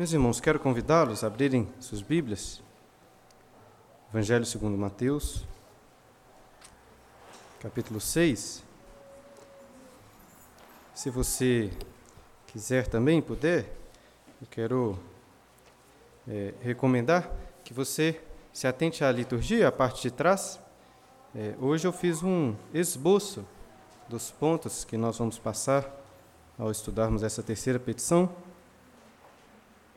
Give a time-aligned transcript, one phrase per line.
[0.00, 2.62] Meus irmãos, quero convidá-los a abrirem suas Bíblias.
[4.08, 5.44] Evangelho segundo Mateus,
[7.60, 8.64] capítulo 6.
[10.94, 11.70] Se você
[12.46, 13.70] quiser também, puder,
[14.40, 14.98] eu quero
[16.26, 17.30] é, recomendar
[17.62, 18.22] que você
[18.54, 20.58] se atente à liturgia, a parte de trás.
[21.34, 23.44] É, hoje eu fiz um esboço
[24.08, 25.84] dos pontos que nós vamos passar
[26.58, 28.34] ao estudarmos essa terceira petição.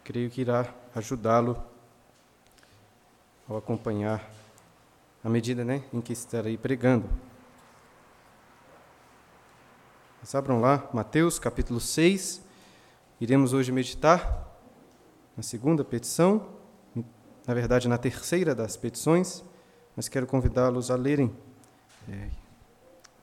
[0.03, 1.57] Creio que irá ajudá-lo
[3.48, 4.30] ao acompanhar
[5.23, 7.09] à medida né, em que estarei pregando.
[10.20, 12.41] Mas abram lá, Mateus capítulo 6.
[13.21, 14.45] Iremos hoje meditar
[15.38, 16.49] na segunda petição,
[17.47, 19.41] na verdade, na terceira das petições,
[19.95, 21.33] mas quero convidá-los a lerem
[22.09, 22.30] é,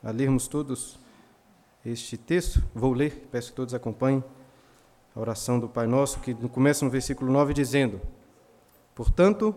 [0.03, 0.97] a lermos todos
[1.85, 2.63] este texto.
[2.73, 4.23] Vou ler, peço que todos acompanhem
[5.15, 8.01] a oração do Pai Nosso, que começa no versículo 9 dizendo:
[8.95, 9.55] Portanto,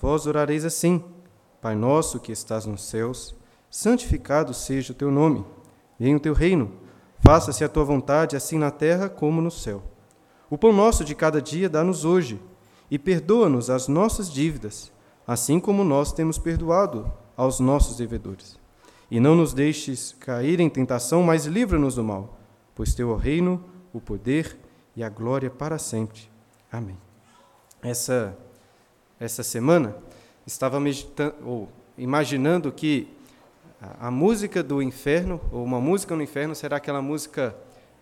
[0.00, 1.04] vós orareis assim:
[1.60, 3.34] Pai nosso que estás nos céus,
[3.70, 5.44] santificado seja o teu nome.
[5.98, 6.72] Venha o teu reino.
[7.20, 9.82] Faça-se a tua vontade, assim na terra como no céu.
[10.48, 12.40] O pão nosso de cada dia dá-nos hoje,
[12.90, 14.92] e perdoa-nos as nossas dívidas,
[15.26, 18.56] assim como nós temos perdoado aos nossos devedores
[19.10, 22.38] e não nos deixes cair em tentação, mas livra-nos do mal,
[22.74, 24.58] pois teu é o reino, o poder
[24.96, 26.22] e a glória para sempre.
[26.72, 26.96] Amém.
[27.82, 28.36] Essa
[29.18, 29.96] essa semana
[30.46, 33.08] estava meditando ou imaginando que
[33.80, 37.56] a, a música do inferno ou uma música no inferno será aquela música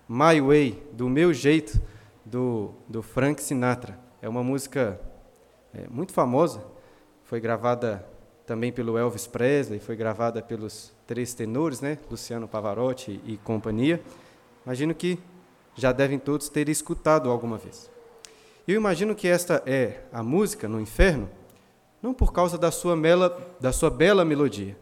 [0.09, 1.81] My Way, do meu jeito,
[2.25, 3.98] do, do Frank Sinatra.
[4.20, 5.01] É uma música
[5.73, 6.64] é, muito famosa,
[7.25, 8.05] foi gravada
[8.45, 11.98] também pelo Elvis Presley, foi gravada pelos três tenores, né?
[12.11, 14.03] Luciano Pavarotti e companhia.
[14.67, 15.19] Imagino que
[15.75, 17.90] já devem todos ter escutado alguma vez.
[18.67, 21.29] Eu imagino que esta é a música no inferno,
[22.01, 24.77] não por causa da sua, mela, da sua bela melodia,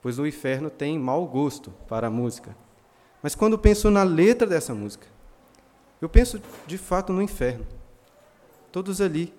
[0.00, 2.56] pois o inferno tem mau gosto para a música.
[3.22, 5.06] Mas quando penso na letra dessa música,
[6.00, 7.66] eu penso de fato no inferno.
[8.70, 9.34] Todos ali,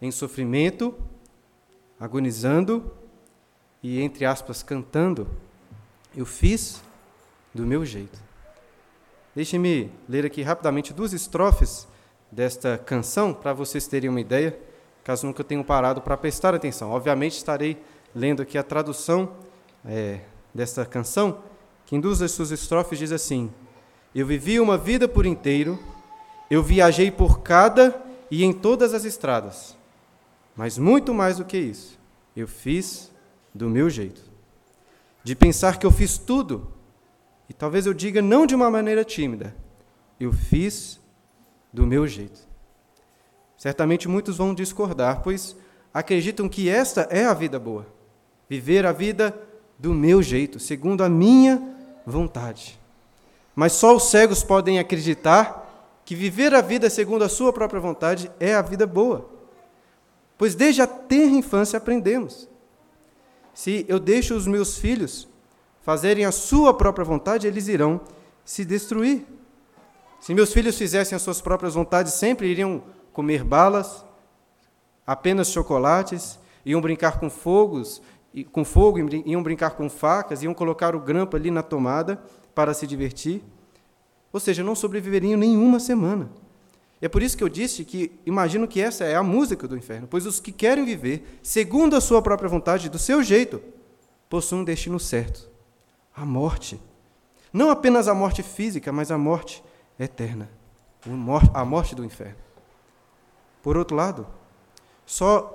[0.00, 0.94] em sofrimento,
[1.98, 2.90] agonizando,
[3.82, 5.28] e, entre aspas, cantando,
[6.14, 6.82] eu fiz
[7.54, 8.18] do meu jeito.
[9.34, 11.86] Deixe-me ler aqui rapidamente duas estrofes
[12.32, 14.58] desta canção, para vocês terem uma ideia,
[15.04, 16.90] caso nunca tenham parado para prestar atenção.
[16.90, 17.80] Obviamente, estarei
[18.14, 19.30] lendo aqui a tradução
[19.84, 20.20] é,
[20.52, 21.38] desta canção,
[21.86, 23.50] que em duas das suas estrofes diz assim:
[24.12, 25.78] Eu vivi uma vida por inteiro,
[26.50, 29.76] eu viajei por cada e em todas as estradas,
[30.56, 31.98] mas muito mais do que isso,
[32.36, 33.12] eu fiz
[33.54, 34.22] do meu jeito,
[35.22, 36.66] de pensar que eu fiz tudo,
[37.50, 39.52] e talvez eu diga não de uma maneira tímida,
[40.20, 41.00] eu fiz
[41.72, 42.38] do meu jeito.
[43.58, 45.56] Certamente muitos vão discordar, pois
[45.92, 47.88] acreditam que esta é a vida boa,
[48.48, 49.36] viver a vida
[49.76, 51.60] do meu jeito, segundo a minha
[52.06, 52.78] vontade.
[53.52, 58.30] Mas só os cegos podem acreditar que viver a vida segundo a sua própria vontade
[58.38, 59.28] é a vida boa.
[60.38, 62.48] Pois desde a tenra infância aprendemos
[63.52, 65.28] se eu deixo os meus filhos
[65.82, 68.00] fazerem a sua própria vontade, eles irão
[68.44, 69.26] se destruir.
[70.20, 72.82] Se meus filhos fizessem as suas próprias vontades, sempre iriam
[73.12, 74.04] comer balas,
[75.06, 78.02] apenas chocolates, iam brincar com fogos,
[78.52, 82.22] com fogo, iam brincar com facas, iam colocar o grampo ali na tomada
[82.54, 83.42] para se divertir.
[84.32, 86.30] Ou seja, não sobreviveriam nenhuma semana.
[87.02, 90.06] É por isso que eu disse que imagino que essa é a música do inferno,
[90.08, 93.60] pois os que querem viver segundo a sua própria vontade, do seu jeito,
[94.28, 95.49] possuem um destino certo:
[96.20, 96.80] a morte.
[97.52, 99.62] Não apenas a morte física, mas a morte
[99.98, 100.48] eterna
[101.54, 102.36] a morte do inferno.
[103.62, 104.26] Por outro lado,
[105.06, 105.54] só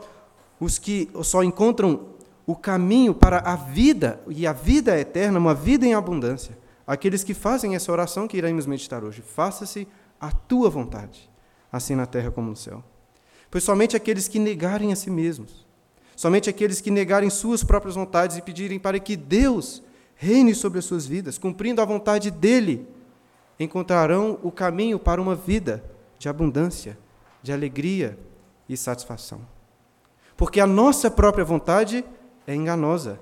[0.59, 2.07] os que só encontram
[2.45, 7.33] o caminho para a vida e a vida eterna, uma vida em abundância, aqueles que
[7.33, 9.21] fazem essa oração que iremos meditar hoje.
[9.21, 9.87] Faça-se
[10.19, 11.29] a tua vontade
[11.71, 12.83] assim na terra como no céu.
[13.51, 15.65] Pois somente aqueles que negarem a si mesmos,
[16.15, 19.83] somente aqueles que negarem suas próprias vontades e pedirem para que Deus
[20.15, 22.87] reine sobre as suas vidas, cumprindo a vontade dele,
[23.59, 25.83] encontrarão o caminho para uma vida
[26.17, 26.97] de abundância,
[27.43, 28.17] de alegria
[28.67, 29.41] e satisfação.
[30.35, 32.03] Porque a nossa própria vontade
[32.47, 33.19] é enganosa,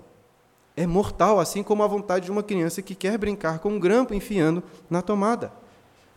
[0.75, 4.13] é mortal, assim como a vontade de uma criança que quer brincar com um grampo
[4.13, 5.51] enfiando na tomada.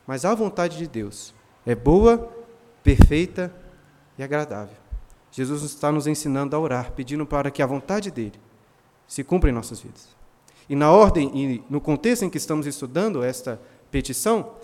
[0.06, 1.34] Mas a vontade de Deus
[1.66, 2.32] é boa,
[2.82, 3.52] perfeita
[4.16, 4.76] e agradável.
[5.30, 8.40] Jesus está nos ensinando a orar, pedindo para que a vontade dele
[9.06, 10.16] se cumpra em nossas vidas.
[10.68, 13.60] E na ordem e no contexto em que estamos estudando esta
[13.90, 14.54] petição,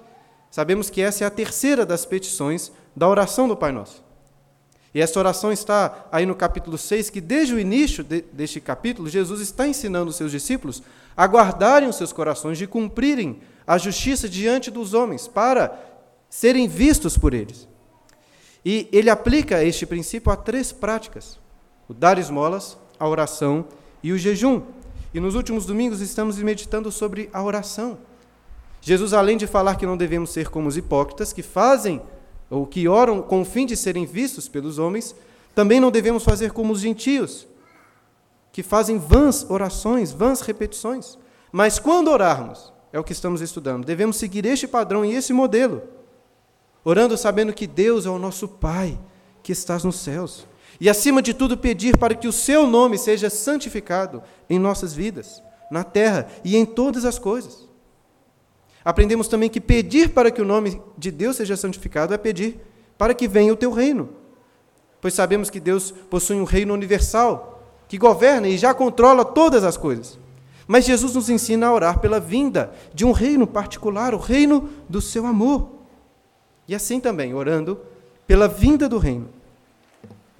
[0.50, 4.02] sabemos que essa é a terceira das petições da oração do Pai Nosso.
[4.94, 9.08] E essa oração está aí no capítulo 6, que desde o início de, deste capítulo,
[9.08, 10.82] Jesus está ensinando os seus discípulos
[11.16, 15.78] a guardarem os seus corações, de cumprirem a justiça diante dos homens, para
[16.28, 17.66] serem vistos por eles.
[18.64, 21.38] E ele aplica este princípio a três práticas:
[21.88, 23.64] o dar esmolas, a oração
[24.02, 24.62] e o jejum.
[25.14, 27.98] E nos últimos domingos estamos meditando sobre a oração.
[28.80, 32.02] Jesus, além de falar que não devemos ser como os hipócritas, que fazem
[32.50, 35.14] ou que oram com o fim de serem vistos pelos homens,
[35.54, 37.46] também não devemos fazer como os gentios,
[38.50, 41.18] que fazem vãs orações, vãs repetições.
[41.50, 45.82] Mas quando orarmos, é o que estamos estudando, devemos seguir este padrão e esse modelo,
[46.84, 48.98] orando sabendo que Deus é o nosso Pai,
[49.42, 50.46] que estás nos céus.
[50.82, 54.20] E acima de tudo, pedir para que o seu nome seja santificado
[54.50, 55.40] em nossas vidas,
[55.70, 57.68] na terra e em todas as coisas.
[58.84, 62.58] Aprendemos também que pedir para que o nome de Deus seja santificado é pedir
[62.98, 64.08] para que venha o teu reino.
[65.00, 69.76] Pois sabemos que Deus possui um reino universal, que governa e já controla todas as
[69.76, 70.18] coisas.
[70.66, 75.00] Mas Jesus nos ensina a orar pela vinda de um reino particular, o reino do
[75.00, 75.84] seu amor.
[76.66, 77.78] E assim também, orando
[78.26, 79.41] pela vinda do reino.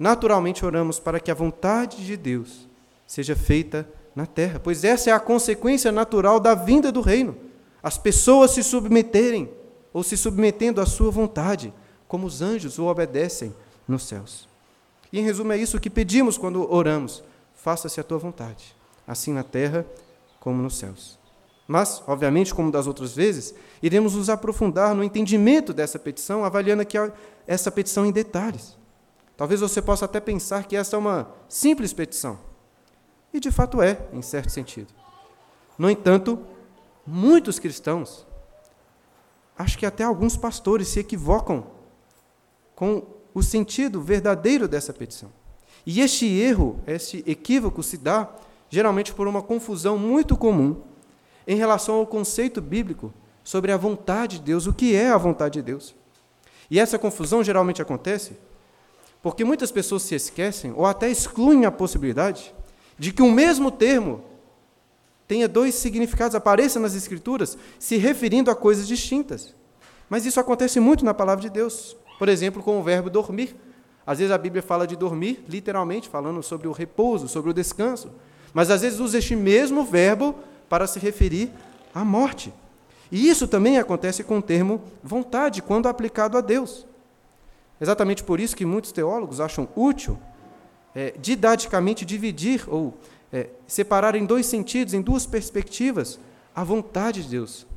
[0.03, 2.67] Naturalmente oramos para que a vontade de Deus
[3.07, 7.37] seja feita na terra, pois essa é a consequência natural da vinda do reino
[7.81, 9.49] as pessoas se submeterem
[9.93, 11.73] ou se submetendo à sua vontade,
[12.05, 13.53] como os anjos o obedecem
[13.87, 14.47] nos céus.
[15.11, 17.23] E em resumo é isso que pedimos quando oramos:
[17.53, 18.75] faça-se a tua vontade,
[19.07, 19.85] assim na terra
[20.37, 21.17] como nos céus.
[21.65, 26.97] Mas, obviamente, como das outras vezes, iremos nos aprofundar no entendimento dessa petição, avaliando aqui
[27.47, 28.82] essa petição em detalhes.
[29.35, 32.39] Talvez você possa até pensar que essa é uma simples petição.
[33.33, 34.93] E de fato é, em certo sentido.
[35.77, 36.39] No entanto,
[37.05, 38.25] Muitos cristãos,
[39.57, 41.67] acho que até alguns pastores se equivocam
[42.75, 43.03] com
[43.33, 45.29] o sentido verdadeiro dessa petição.
[45.85, 48.29] E este erro, este equívoco se dá
[48.69, 50.81] geralmente por uma confusão muito comum
[51.45, 53.13] em relação ao conceito bíblico
[53.43, 55.93] sobre a vontade de Deus, o que é a vontade de Deus.
[56.71, 58.37] E essa confusão geralmente acontece
[59.23, 62.53] porque muitas pessoas se esquecem ou até excluem a possibilidade
[62.99, 64.21] de que o mesmo termo
[65.25, 69.55] tenha dois significados, apareça nas Escrituras, se referindo a coisas distintas.
[70.09, 71.95] Mas isso acontece muito na palavra de Deus.
[72.19, 73.55] Por exemplo, com o verbo dormir.
[74.05, 78.11] Às vezes a Bíblia fala de dormir, literalmente, falando sobre o repouso, sobre o descanso.
[78.53, 80.35] Mas às vezes usa este mesmo verbo
[80.67, 81.49] para se referir
[81.95, 82.53] à morte.
[83.09, 86.85] E isso também acontece com o termo vontade, quando aplicado a Deus.
[87.83, 90.17] Exatamente por isso que muitos teólogos acham útil
[90.95, 92.93] é, didaticamente dividir ou
[93.29, 96.17] é, separar em dois sentidos, em duas perspectivas,
[96.55, 97.67] a vontade de Deus.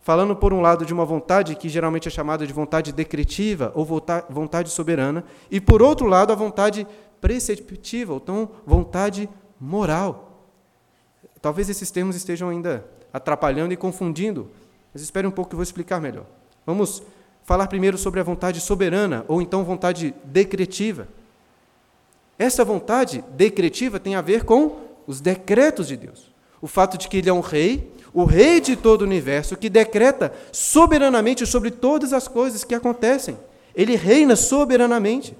[0.00, 3.84] Falando, por um lado, de uma vontade que geralmente é chamada de vontade decretiva ou
[4.30, 6.86] vontade soberana, e, por outro lado, a vontade
[7.20, 9.28] preceptiva, ou então vontade
[9.60, 10.46] moral.
[11.42, 14.52] Talvez esses termos estejam ainda atrapalhando e confundindo,
[14.94, 16.26] mas espere um pouco que eu vou explicar melhor.
[16.64, 17.02] Vamos
[17.48, 21.08] falar primeiro sobre a vontade soberana, ou então vontade decretiva.
[22.38, 26.30] Essa vontade decretiva tem a ver com os decretos de Deus.
[26.60, 29.70] O fato de que ele é um rei, o rei de todo o universo, que
[29.70, 33.38] decreta soberanamente sobre todas as coisas que acontecem.
[33.74, 35.34] Ele reina soberanamente.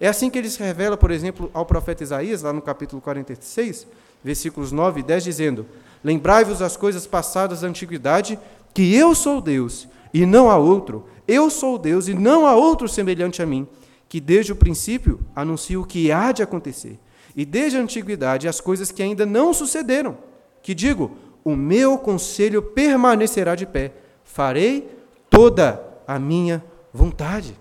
[0.00, 3.86] É assim que ele se revela, por exemplo, ao profeta Isaías, lá no capítulo 46,
[4.24, 5.66] versículos 9 e 10, dizendo:
[6.02, 8.38] Lembrai-vos das coisas passadas da antiguidade,
[8.72, 11.06] que eu sou Deus e não há outro.
[11.26, 13.66] Eu sou Deus e não há outro semelhante a mim,
[14.08, 16.98] que desde o princípio anuncio o que há de acontecer
[17.38, 20.18] e desde a antiguidade as coisas que ainda não sucederam,
[20.60, 21.12] que digo,
[21.44, 23.92] o meu conselho permanecerá de pé,
[24.24, 24.90] farei
[25.30, 27.56] toda a minha vontade.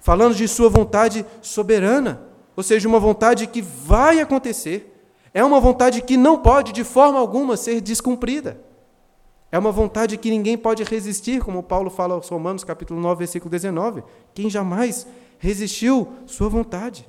[0.00, 2.22] Falando de sua vontade soberana,
[2.56, 4.92] ou seja, uma vontade que vai acontecer,
[5.32, 8.60] é uma vontade que não pode de forma alguma ser descumprida.
[9.52, 13.50] É uma vontade que ninguém pode resistir, como Paulo fala aos Romanos, capítulo 9, versículo
[13.50, 14.02] 19.
[14.32, 15.06] Quem jamais
[15.38, 17.06] resistiu sua vontade?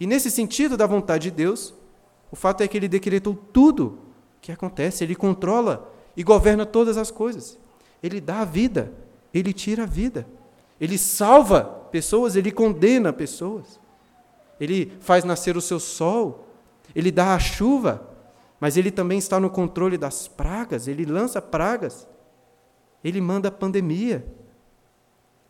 [0.00, 1.74] E nesse sentido da vontade de Deus,
[2.32, 3.98] o fato é que ele decretou tudo
[4.40, 7.58] que acontece, ele controla e governa todas as coisas.
[8.02, 8.94] Ele dá a vida,
[9.32, 10.26] ele tira a vida.
[10.80, 13.78] Ele salva pessoas, ele condena pessoas.
[14.58, 16.48] Ele faz nascer o seu sol,
[16.94, 18.13] ele dá a chuva,
[18.64, 22.08] mas ele também está no controle das pragas, ele lança pragas.
[23.04, 24.24] Ele manda pandemia.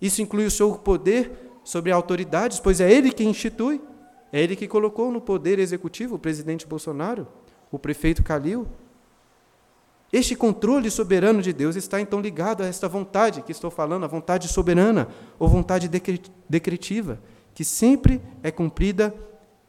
[0.03, 1.31] Isso inclui o seu poder
[1.63, 3.81] sobre autoridades, pois é ele quem institui.
[4.33, 7.29] É ele que colocou no poder executivo o presidente Bolsonaro,
[7.71, 8.67] o prefeito Calil.
[10.13, 14.09] Este controle soberano de Deus está então ligado a esta vontade que estou falando, a
[14.09, 15.07] vontade soberana
[15.39, 15.89] ou vontade
[16.49, 17.21] decretiva,
[17.55, 19.15] que sempre é cumprida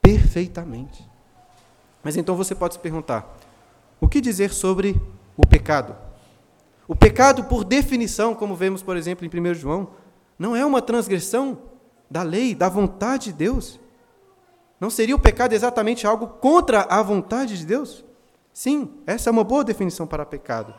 [0.01, 1.13] perfeitamente.
[2.05, 3.35] Mas então você pode se perguntar:
[3.99, 5.01] o que dizer sobre
[5.35, 5.95] o pecado?
[6.87, 9.89] O pecado, por definição, como vemos, por exemplo, em 1 João,
[10.37, 11.57] não é uma transgressão
[12.07, 13.79] da lei, da vontade de Deus.
[14.79, 18.05] Não seria o pecado exatamente algo contra a vontade de Deus?
[18.53, 20.75] Sim, essa é uma boa definição para pecado.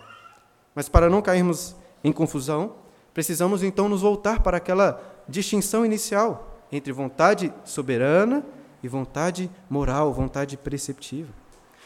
[0.77, 2.75] Mas para não cairmos em confusão,
[3.13, 8.45] precisamos então nos voltar para aquela distinção inicial entre vontade soberana
[8.87, 11.33] e vontade moral, vontade preceptiva.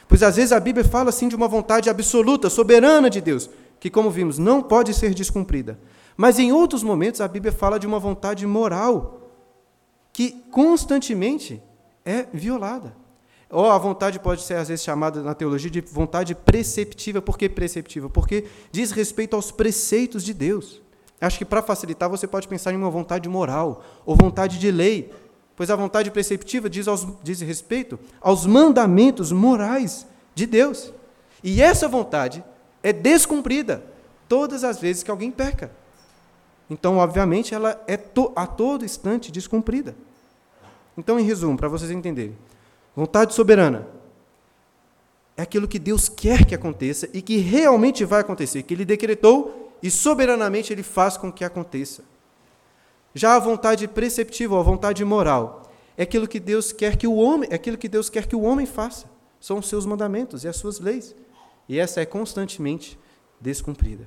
[0.09, 3.91] Pois às vezes a Bíblia fala assim de uma vontade absoluta, soberana de Deus, que,
[3.91, 5.79] como vimos, não pode ser descumprida.
[6.17, 9.31] Mas em outros momentos a Bíblia fala de uma vontade moral
[10.13, 11.63] que constantemente
[12.05, 12.95] é violada.
[13.49, 17.21] Ou a vontade pode ser, às vezes, chamada na teologia de vontade preceptiva.
[17.21, 18.09] Por que preceptiva?
[18.09, 20.81] Porque diz respeito aos preceitos de Deus.
[21.21, 25.13] Acho que, para facilitar, você pode pensar em uma vontade moral ou vontade de lei,
[25.61, 30.91] pois a vontade preceptiva diz, aos, diz respeito aos mandamentos morais de Deus.
[31.45, 32.43] E essa vontade
[32.83, 33.85] é descumprida
[34.27, 35.71] todas as vezes que alguém peca.
[36.71, 39.95] Então, obviamente, ela é to, a todo instante descumprida.
[40.97, 42.39] Então, em resumo, para vocês entenderem,
[42.97, 43.87] vontade soberana
[45.37, 49.75] é aquilo que Deus quer que aconteça e que realmente vai acontecer, que Ele decretou
[49.83, 52.03] e soberanamente Ele faz com que aconteça.
[53.15, 57.49] Já a vontade preceptiva, a vontade moral, é aquilo que Deus quer que o homem,
[57.51, 59.07] é aquilo que Deus quer que o homem faça.
[59.41, 61.15] São os seus mandamentos e as suas leis.
[61.69, 62.99] E essa é constantemente
[63.41, 64.07] descumprida.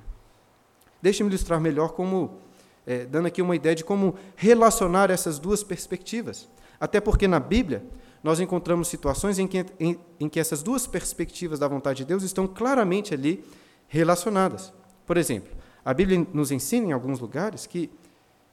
[1.02, 2.38] Deixe-me ilustrar melhor como,
[2.86, 6.48] é, dando aqui uma ideia de como relacionar essas duas perspectivas.
[6.80, 7.84] Até porque na Bíblia
[8.22, 12.22] nós encontramos situações em que, em, em que essas duas perspectivas da vontade de Deus
[12.22, 13.44] estão claramente ali
[13.86, 14.72] relacionadas.
[15.04, 15.52] Por exemplo,
[15.84, 17.90] a Bíblia nos ensina em alguns lugares que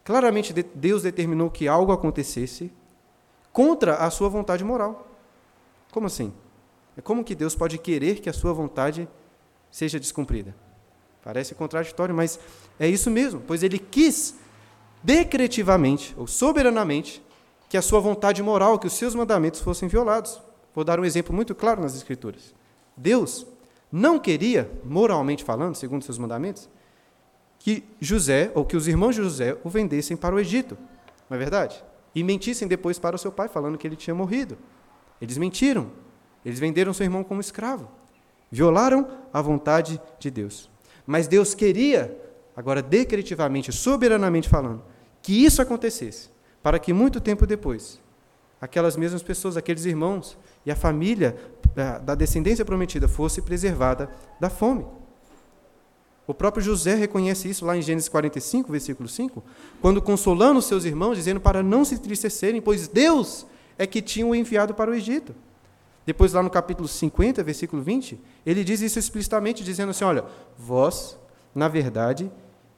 [0.03, 2.71] claramente Deus determinou que algo acontecesse
[3.51, 5.07] contra a sua vontade moral.
[5.91, 6.33] Como assim?
[6.97, 9.07] É como que Deus pode querer que a sua vontade
[9.69, 10.55] seja descumprida?
[11.23, 12.39] Parece contraditório, mas
[12.79, 14.35] é isso mesmo, pois ele quis
[15.03, 17.23] decretivamente ou soberanamente
[17.69, 20.41] que a sua vontade moral, que os seus mandamentos fossem violados.
[20.73, 22.53] Vou dar um exemplo muito claro nas Escrituras.
[22.97, 23.45] Deus
[23.91, 26.69] não queria, moralmente falando, segundo seus mandamentos,
[27.63, 30.75] que José, ou que os irmãos de José, o vendessem para o Egito.
[31.29, 31.83] Não é verdade?
[32.13, 34.57] E mentissem depois para o seu pai, falando que ele tinha morrido.
[35.21, 35.91] Eles mentiram.
[36.43, 37.87] Eles venderam seu irmão como escravo.
[38.51, 40.71] Violaram a vontade de Deus.
[41.05, 42.17] Mas Deus queria,
[42.55, 44.83] agora decretivamente, soberanamente falando,
[45.21, 46.29] que isso acontecesse,
[46.63, 48.01] para que muito tempo depois,
[48.59, 51.37] aquelas mesmas pessoas, aqueles irmãos e a família
[51.75, 54.83] eh, da descendência prometida fosse preservada da fome.
[56.27, 59.43] O próprio José reconhece isso lá em Gênesis 45, versículo 5,
[59.81, 63.45] quando consolando seus irmãos, dizendo para não se entristecerem, pois Deus
[63.77, 65.33] é que tinha o enviado para o Egito.
[66.05, 70.25] Depois, lá no capítulo 50, versículo 20, ele diz isso explicitamente, dizendo assim: Olha,
[70.57, 71.17] vós,
[71.53, 72.31] na verdade,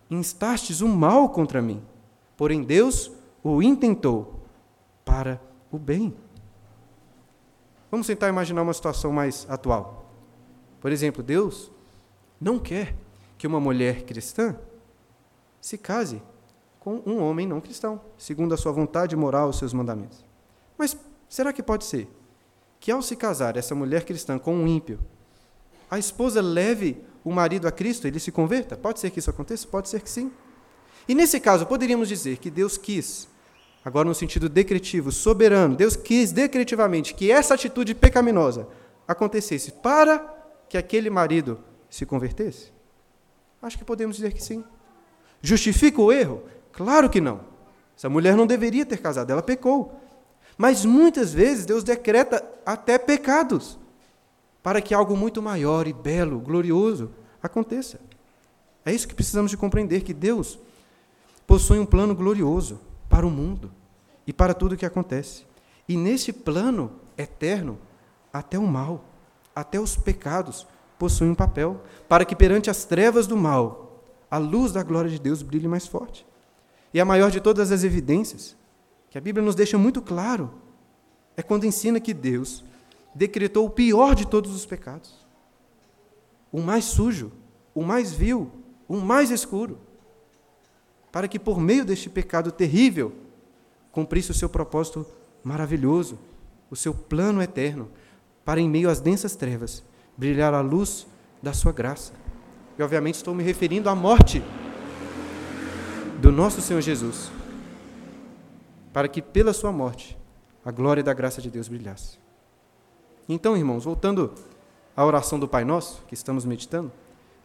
[0.09, 1.81] instastes o mal contra mim,
[2.35, 3.11] porém Deus
[3.43, 4.39] o intentou
[5.05, 5.39] para
[5.71, 6.13] o bem.
[7.91, 10.09] Vamos tentar imaginar uma situação mais atual.
[10.81, 11.71] Por exemplo, Deus
[12.41, 12.95] não quer
[13.43, 14.55] que uma mulher cristã
[15.59, 16.21] se case
[16.79, 20.23] com um homem não cristão, segundo a sua vontade moral e seus mandamentos.
[20.77, 20.95] Mas
[21.27, 22.07] será que pode ser
[22.79, 24.97] que, ao se casar essa mulher cristã com um ímpio,
[25.91, 28.77] a esposa leve o marido a Cristo ele se converta?
[28.77, 29.67] Pode ser que isso aconteça?
[29.67, 30.31] Pode ser que sim.
[31.05, 33.27] E nesse caso, poderíamos dizer que Deus quis,
[33.83, 38.69] agora no sentido decretivo, soberano, Deus quis decretivamente que essa atitude pecaminosa
[39.05, 40.19] acontecesse para
[40.69, 41.59] que aquele marido
[41.89, 42.72] se convertesse?
[43.63, 44.63] Acho que podemos dizer que sim.
[45.41, 46.43] Justifica o erro?
[46.73, 47.39] Claro que não.
[47.97, 49.99] Essa mulher não deveria ter casado, ela pecou.
[50.57, 53.79] Mas muitas vezes Deus decreta até pecados
[54.61, 57.99] para que algo muito maior e belo, glorioso aconteça.
[58.85, 60.59] É isso que precisamos de compreender que Deus
[61.47, 62.79] possui um plano glorioso
[63.09, 63.71] para o mundo
[64.27, 65.45] e para tudo o que acontece.
[65.87, 67.79] E nesse plano eterno,
[68.31, 69.05] até o mal,
[69.55, 70.67] até os pecados
[71.03, 75.19] possuem um papel, para que perante as trevas do mal, a luz da glória de
[75.19, 76.25] Deus brilhe mais forte.
[76.93, 78.55] E a maior de todas as evidências,
[79.09, 80.49] que a Bíblia nos deixa muito claro,
[81.35, 82.63] é quando ensina que Deus
[83.13, 85.13] decretou o pior de todos os pecados,
[86.49, 87.33] o mais sujo,
[87.75, 88.49] o mais vil,
[88.87, 89.77] o mais escuro,
[91.11, 93.11] para que por meio deste pecado terrível
[93.91, 95.05] cumprisse o seu propósito
[95.43, 96.17] maravilhoso,
[96.71, 97.91] o seu plano eterno,
[98.45, 99.83] para em meio às densas trevas
[100.17, 101.07] brilhar a luz
[101.41, 102.13] da sua graça,
[102.77, 104.41] E obviamente estou me referindo à morte
[106.19, 107.31] do nosso Senhor Jesus,
[108.91, 110.17] para que pela sua morte
[110.65, 112.17] a glória da graça de Deus brilhasse.
[113.29, 114.33] Então, irmãos, voltando
[114.95, 116.91] à oração do Pai Nosso, que estamos meditando,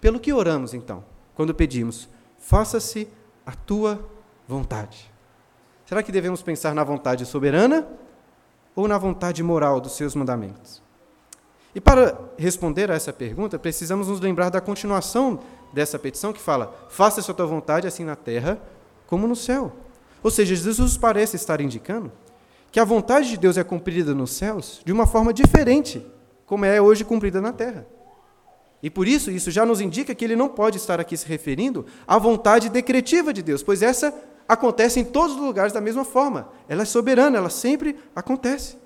[0.01, 2.09] pelo que oramos então, quando pedimos,
[2.39, 3.09] faça-se
[3.45, 4.01] a tua
[4.47, 5.11] vontade.
[5.85, 7.87] Será que devemos pensar na vontade soberana
[8.75, 10.83] ou na vontade moral dos seus mandamentos?
[11.75, 15.41] E para responder a essa pergunta, precisamos nos lembrar da continuação
[15.73, 18.61] dessa petição que fala: Faça-se a tua vontade, assim na terra
[19.07, 19.73] como no céu.
[20.23, 22.13] Ou seja, Jesus parece estar indicando
[22.71, 26.05] que a vontade de Deus é cumprida nos céus de uma forma diferente,
[26.45, 27.87] como é hoje cumprida na terra.
[28.83, 31.87] E por isso, isso já nos indica que ele não pode estar aqui se referindo
[32.07, 34.15] à vontade decretiva de Deus, pois essa
[34.47, 36.49] acontece em todos os lugares da mesma forma.
[36.69, 38.77] Ela é soberana, ela sempre acontece.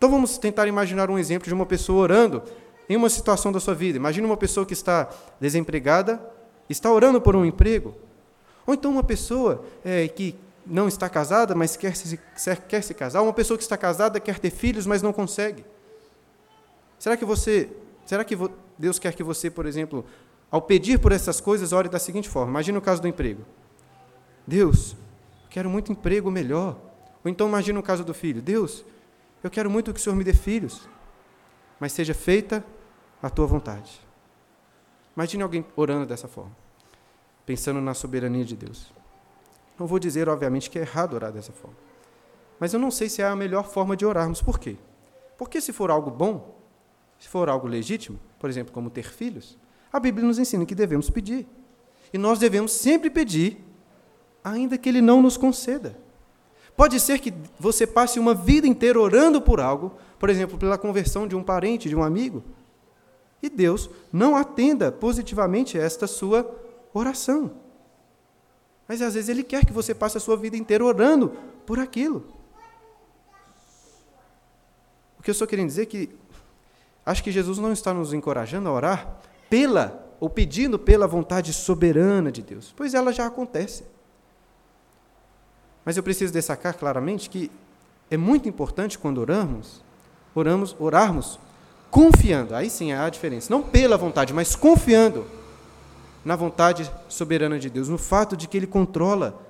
[0.00, 2.42] Então vamos tentar imaginar um exemplo de uma pessoa orando
[2.88, 3.98] em uma situação da sua vida.
[3.98, 6.18] Imagine uma pessoa que está desempregada,
[6.70, 7.94] está orando por um emprego.
[8.66, 12.18] Ou então uma pessoa é, que não está casada, mas quer se,
[12.66, 13.20] quer se casar.
[13.20, 15.66] Uma pessoa que está casada quer ter filhos, mas não consegue.
[16.98, 17.68] Será que você,
[18.06, 18.34] será que
[18.78, 20.02] Deus quer que você, por exemplo,
[20.50, 22.52] ao pedir por essas coisas, ore da seguinte forma?
[22.52, 23.42] Imagine o caso do emprego.
[24.46, 24.96] Deus,
[25.50, 26.78] quero muito emprego melhor.
[27.22, 28.40] Ou então imagine o caso do filho.
[28.40, 28.82] Deus,
[29.42, 30.88] eu quero muito que o Senhor me dê filhos,
[31.78, 32.64] mas seja feita
[33.22, 34.00] a tua vontade.
[35.16, 36.56] Imagine alguém orando dessa forma,
[37.44, 38.92] pensando na soberania de Deus.
[39.78, 41.76] Não vou dizer, obviamente, que é errado orar dessa forma.
[42.58, 44.42] Mas eu não sei se é a melhor forma de orarmos.
[44.42, 44.76] Por quê?
[45.38, 46.60] Porque se for algo bom,
[47.18, 49.58] se for algo legítimo, por exemplo, como ter filhos,
[49.90, 51.48] a Bíblia nos ensina que devemos pedir.
[52.12, 53.64] E nós devemos sempre pedir,
[54.44, 55.96] ainda que Ele não nos conceda.
[56.76, 61.26] Pode ser que você passe uma vida inteira orando por algo, por exemplo, pela conversão
[61.26, 62.42] de um parente, de um amigo,
[63.42, 66.48] e Deus não atenda positivamente esta sua
[66.92, 67.52] oração.
[68.86, 71.32] Mas às vezes Ele quer que você passe a sua vida inteira orando
[71.64, 72.24] por aquilo.
[75.18, 76.10] O que eu estou querendo dizer é que
[77.04, 82.30] acho que Jesus não está nos encorajando a orar pela ou pedindo pela vontade soberana
[82.30, 83.84] de Deus, pois ela já acontece.
[85.84, 87.50] Mas eu preciso destacar claramente que
[88.10, 89.82] é muito importante quando oramos,
[90.34, 91.38] oramos, orarmos
[91.90, 92.54] confiando.
[92.54, 95.26] Aí sim há a diferença, não pela vontade, mas confiando
[96.24, 99.40] na vontade soberana de Deus, no fato de que Ele controla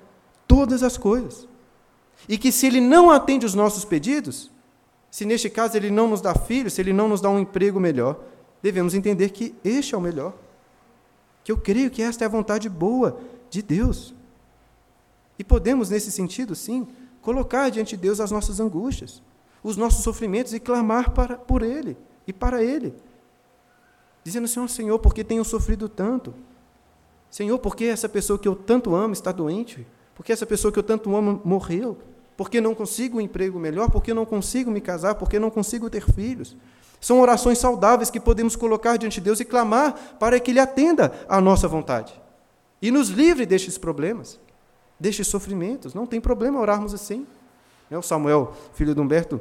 [0.47, 1.49] todas as coisas.
[2.29, 4.51] E que se Ele não atende os nossos pedidos,
[5.11, 7.81] se neste caso Ele não nos dá filhos, se Ele não nos dá um emprego
[7.81, 8.21] melhor,
[8.63, 10.33] devemos entender que este é o melhor.
[11.43, 14.15] Que eu creio que esta é a vontade boa de Deus.
[15.41, 16.87] E podemos, nesse sentido, sim,
[17.23, 19.23] colocar diante de Deus as nossas angústias,
[19.63, 22.93] os nossos sofrimentos e clamar para, por Ele e para Ele.
[24.23, 26.35] Dizendo, Senhor, Senhor, por que tenho sofrido tanto?
[27.31, 29.87] Senhor, por que essa pessoa que eu tanto amo está doente?
[30.15, 31.97] Por que essa pessoa que eu tanto amo morreu?
[32.37, 33.91] Por que não consigo um emprego melhor?
[33.91, 35.15] Por que não consigo me casar?
[35.15, 36.55] Por que não consigo ter filhos?
[37.01, 41.11] São orações saudáveis que podemos colocar diante de Deus e clamar para que Ele atenda
[41.27, 42.13] à nossa vontade
[42.83, 44.39] e nos livre destes problemas,
[45.01, 45.95] destes sofrimentos.
[45.95, 47.27] Não tem problema orarmos assim.
[47.91, 49.41] É, o Samuel, filho de Humberto,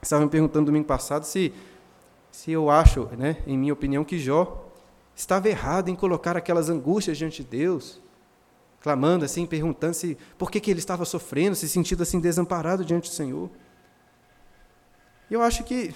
[0.00, 1.52] estava me perguntando domingo passado se,
[2.30, 4.64] se eu acho, né, em minha opinião, que Jó
[5.14, 8.00] estava errado em colocar aquelas angústias diante de Deus,
[8.80, 13.10] clamando assim, perguntando se por que, que ele estava sofrendo, se sentindo assim desamparado diante
[13.10, 13.50] do Senhor.
[15.30, 15.94] Eu acho que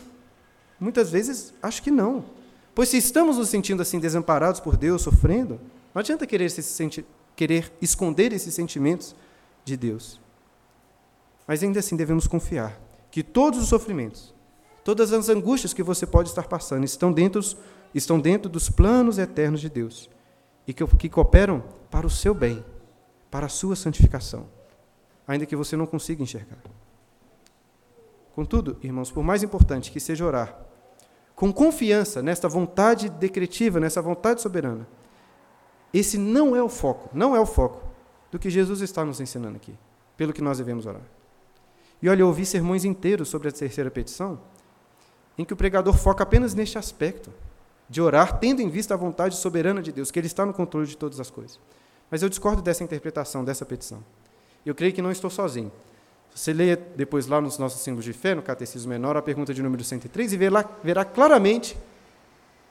[0.79, 2.25] muitas vezes acho que não.
[2.75, 5.59] Pois se estamos nos sentindo assim desamparados por Deus, sofrendo,
[5.95, 9.14] não adianta querer, se sentir, querer esconder esses sentimentos
[9.64, 10.20] de Deus.
[11.46, 14.35] Mas ainda assim devemos confiar que todos os sofrimentos,
[14.83, 17.40] todas as angústias que você pode estar passando estão dentro
[17.94, 20.11] estão dentro dos planos eternos de Deus
[20.66, 22.64] e que, que cooperam para o seu bem,
[23.31, 24.46] para a sua santificação,
[25.27, 26.59] ainda que você não consiga enxergar.
[28.35, 30.61] Contudo, irmãos, por mais importante que seja orar,
[31.35, 34.87] com confiança nesta vontade decretiva, nessa vontade soberana,
[35.99, 37.83] esse não é o foco, não é o foco
[38.31, 39.75] do que Jesus está nos ensinando aqui,
[40.17, 41.03] pelo que nós devemos orar.
[42.03, 44.39] E olha, eu ouvi sermões inteiros sobre a terceira petição,
[45.39, 47.33] em que o pregador foca apenas neste aspecto
[47.89, 50.87] de orar tendo em vista a vontade soberana de Deus, que Ele está no controle
[50.87, 51.59] de todas as coisas.
[52.11, 54.03] Mas eu discordo dessa interpretação, dessa petição.
[54.65, 55.71] Eu creio que não estou sozinho.
[56.35, 59.63] Você lê depois lá nos nossos símbolos de fé, no Catecismo Menor, a pergunta de
[59.63, 61.79] número 103, e verá, verá claramente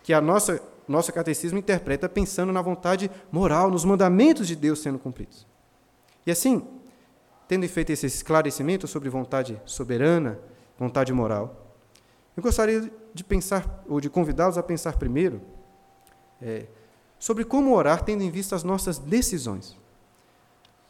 [0.03, 4.99] que a nossa nosso catecismo interpreta pensando na vontade moral, nos mandamentos de Deus sendo
[4.99, 5.47] cumpridos.
[6.25, 6.67] E assim,
[7.47, 10.39] tendo feito esse esclarecimento sobre vontade soberana,
[10.77, 11.73] vontade moral,
[12.35, 15.41] eu gostaria de pensar, ou de convidá-los a pensar primeiro
[16.41, 16.65] é,
[17.17, 19.77] sobre como orar tendo em vista as nossas decisões.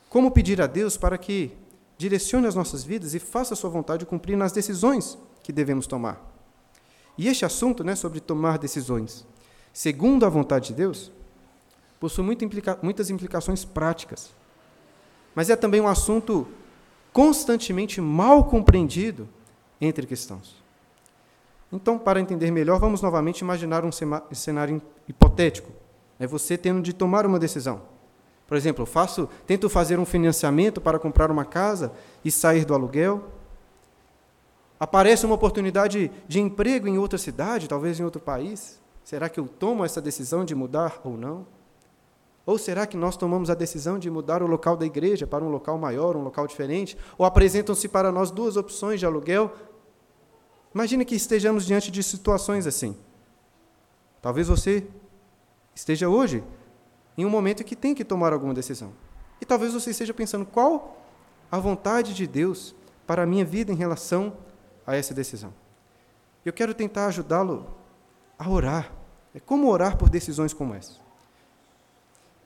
[0.10, 1.55] Como pedir a Deus para que
[1.97, 6.34] direcione as nossas vidas e faça a sua vontade cumprir nas decisões que devemos tomar.
[7.17, 9.25] E este assunto, né, sobre tomar decisões,
[9.75, 11.11] segundo a vontade de Deus,
[11.99, 14.31] possui muitas implicações práticas.
[15.35, 16.47] Mas é também um assunto
[17.11, 19.27] constantemente mal compreendido
[19.81, 20.55] entre cristãos.
[21.73, 23.91] Então, para entender melhor, vamos novamente imaginar um
[24.31, 25.73] cenário hipotético.
[26.17, 27.81] É você tendo de tomar uma decisão.
[28.47, 31.91] Por exemplo, faço, tento fazer um financiamento para comprar uma casa
[32.23, 33.25] e sair do aluguel.
[34.79, 38.79] Aparece uma oportunidade de emprego em outra cidade, talvez em outro país.
[39.06, 41.46] Será que eu tomo essa decisão de mudar ou não?
[42.44, 45.50] Ou será que nós tomamos a decisão de mudar o local da igreja para um
[45.50, 46.98] local maior, um local diferente?
[47.15, 49.54] Ou apresentam-se para nós duas opções de aluguel?
[50.74, 52.98] Imagine que estejamos diante de situações assim.
[54.24, 54.88] Talvez você
[55.76, 56.44] esteja hoje
[57.15, 58.91] em um momento que tem que tomar alguma decisão.
[59.39, 60.98] E talvez você esteja pensando qual
[61.52, 62.74] a vontade de Deus
[63.06, 64.34] para a minha vida em relação
[64.86, 65.54] a essa decisão.
[66.44, 67.85] Eu quero tentar ajudá-lo
[68.38, 68.91] a orar.
[69.34, 70.93] É como orar por decisões como essa.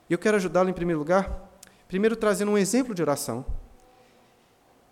[0.08, 1.50] Eu quero ajudá-lo em primeiro lugar,
[1.86, 3.44] primeiro trazendo um exemplo de oração.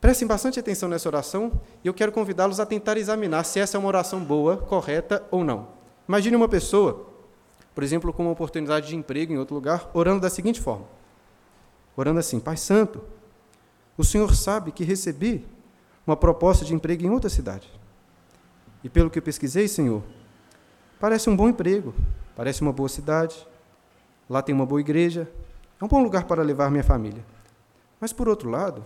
[0.00, 3.78] Prestem bastante atenção nessa oração e eu quero convidá-los a tentar examinar se essa é
[3.78, 5.68] uma oração boa, correta ou não.
[6.06, 7.08] Imagine uma pessoa
[7.78, 10.84] por exemplo, com uma oportunidade de emprego em outro lugar, orando da seguinte forma:
[11.96, 13.00] orando assim, Pai Santo,
[13.96, 15.46] o Senhor sabe que recebi
[16.04, 17.70] uma proposta de emprego em outra cidade.
[18.82, 20.02] E pelo que eu pesquisei, Senhor,
[20.98, 21.94] parece um bom emprego,
[22.36, 23.46] parece uma boa cidade,
[24.28, 25.30] lá tem uma boa igreja,
[25.80, 27.24] é um bom lugar para levar minha família.
[28.00, 28.84] Mas, por outro lado,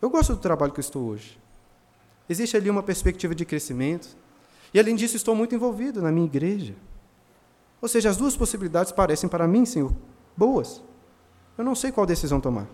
[0.00, 1.38] eu gosto do trabalho que eu estou hoje.
[2.28, 4.16] Existe ali uma perspectiva de crescimento,
[4.74, 6.74] e além disso, estou muito envolvido na minha igreja.
[7.80, 9.92] Ou seja, as duas possibilidades parecem para mim, Senhor,
[10.36, 10.82] boas.
[11.56, 12.66] Eu não sei qual decisão tomar.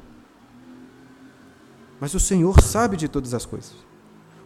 [2.01, 3.75] Mas o Senhor sabe de todas as coisas.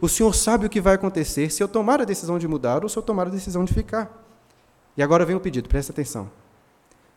[0.00, 2.88] O Senhor sabe o que vai acontecer se eu tomar a decisão de mudar ou
[2.88, 4.24] se eu tomar a decisão de ficar.
[4.96, 6.30] E agora vem o pedido, presta atenção.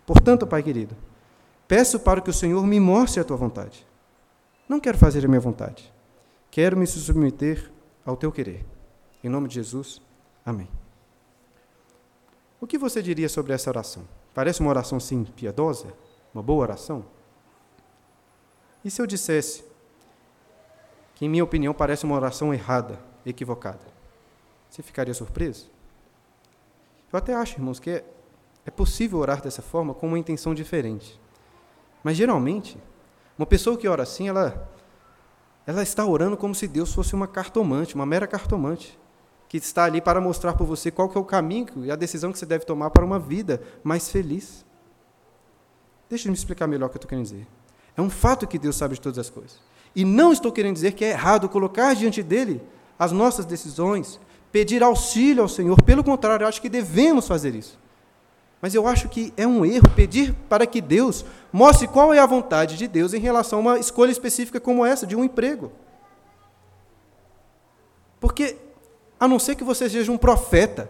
[0.05, 0.95] Portanto, Pai querido,
[1.67, 3.85] peço para que o Senhor me mostre a tua vontade.
[4.67, 5.91] Não quero fazer a minha vontade.
[6.51, 7.71] Quero me submeter
[8.05, 8.65] ao teu querer.
[9.23, 10.01] Em nome de Jesus,
[10.45, 10.69] amém.
[12.61, 14.03] O que você diria sobre essa oração?
[14.33, 15.93] Parece uma oração, sim, piedosa?
[16.33, 17.05] Uma boa oração?
[18.83, 19.63] E se eu dissesse
[21.19, 23.85] que, em minha opinião, parece uma oração errada, equivocada?
[24.69, 25.69] Você ficaria surpreso?
[27.11, 28.05] Eu até acho, irmãos, que é,
[28.65, 31.19] é possível orar dessa forma com uma intenção diferente.
[32.01, 32.77] Mas, geralmente,
[33.37, 34.71] uma pessoa que ora assim, ela,
[35.67, 38.97] ela está orando como se Deus fosse uma cartomante, uma mera cartomante
[39.49, 42.31] que está ali para mostrar para você qual que é o caminho e a decisão
[42.31, 44.65] que você deve tomar para uma vida mais feliz.
[46.09, 47.45] Deixa eu me explicar melhor o que eu estou querendo dizer.
[47.97, 49.67] É um fato que Deus sabe de todas as coisas.
[49.99, 52.61] E não estou querendo dizer que é errado colocar diante dele
[52.97, 54.17] as nossas decisões,
[54.49, 55.75] pedir auxílio ao Senhor.
[55.81, 57.77] Pelo contrário, eu acho que devemos fazer isso.
[58.61, 62.25] Mas eu acho que é um erro pedir para que Deus mostre qual é a
[62.25, 65.69] vontade de Deus em relação a uma escolha específica como essa, de um emprego.
[68.21, 68.55] Porque
[69.19, 70.89] a não ser que você seja um profeta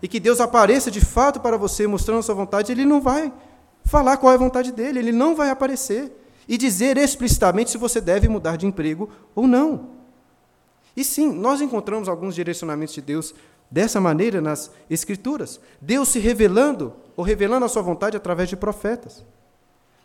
[0.00, 3.32] e que Deus apareça de fato para você mostrando a sua vontade, ele não vai
[3.84, 8.00] falar qual é a vontade dele, ele não vai aparecer e dizer explicitamente se você
[8.00, 9.90] deve mudar de emprego ou não.
[10.96, 13.34] E sim, nós encontramos alguns direcionamentos de Deus
[13.70, 15.60] dessa maneira nas Escrituras.
[15.80, 19.24] Deus se revelando ou revelando a sua vontade através de profetas.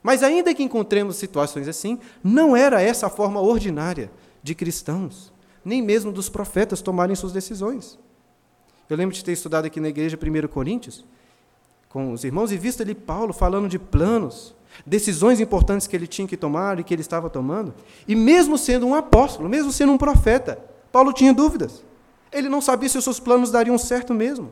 [0.03, 4.11] Mas ainda que encontremos situações assim, não era essa a forma ordinária
[4.43, 5.33] de cristãos
[5.65, 7.97] nem mesmo dos profetas tomarem suas decisões.
[8.87, 11.03] Eu lembro de ter estudado aqui na igreja 1 Coríntios,
[11.89, 14.53] com os irmãos, e visto ali Paulo falando de planos,
[14.85, 17.73] decisões importantes que ele tinha que tomar e que ele estava tomando.
[18.07, 20.59] E mesmo sendo um apóstolo, mesmo sendo um profeta,
[20.91, 21.83] Paulo tinha dúvidas.
[22.31, 24.51] Ele não sabia se os seus planos dariam certo mesmo.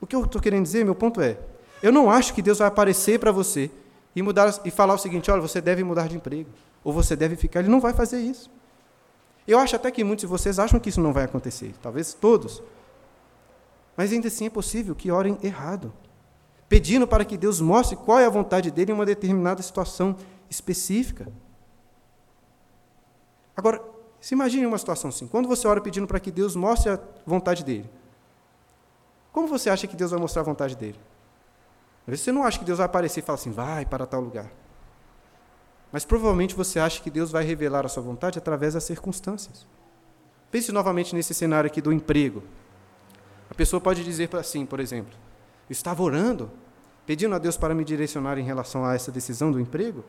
[0.00, 1.38] O que eu estou querendo dizer, meu ponto é,
[1.82, 3.70] eu não acho que Deus vai aparecer para você
[4.16, 6.48] e mudar e falar o seguinte: olha, você deve mudar de emprego,
[6.82, 7.60] ou você deve ficar.
[7.60, 8.50] Ele não vai fazer isso.
[9.46, 12.62] Eu acho até que muitos de vocês acham que isso não vai acontecer, talvez todos.
[13.96, 15.92] Mas ainda assim é possível que orem errado,
[16.74, 20.16] pedindo para que Deus mostre qual é a vontade dele em uma determinada situação
[20.50, 21.28] específica.
[23.56, 23.80] Agora,
[24.20, 27.62] se imagine uma situação assim: quando você ora pedindo para que Deus mostre a vontade
[27.62, 27.88] dele,
[29.30, 30.98] como você acha que Deus vai mostrar a vontade dele?
[32.00, 34.20] Às vezes você não acha que Deus vai aparecer e falar assim, vai para tal
[34.20, 34.50] lugar.
[35.92, 39.64] Mas provavelmente você acha que Deus vai revelar a sua vontade através das circunstâncias.
[40.50, 42.42] Pense novamente nesse cenário aqui do emprego.
[43.48, 45.14] A pessoa pode dizer assim, por exemplo,
[45.68, 46.50] eu estava orando
[47.06, 50.04] pedindo a Deus para me direcionar em relação a essa decisão do emprego.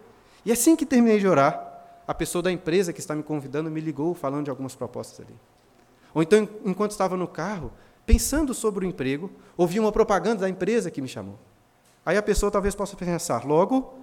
[0.45, 1.73] E assim que terminei de orar,
[2.07, 5.35] a pessoa da empresa que está me convidando me ligou falando de algumas propostas ali.
[6.13, 7.71] Ou então, enquanto estava no carro,
[8.05, 11.37] pensando sobre o emprego, ouvi uma propaganda da empresa que me chamou.
[12.05, 13.95] Aí a pessoa talvez possa pensar, logo,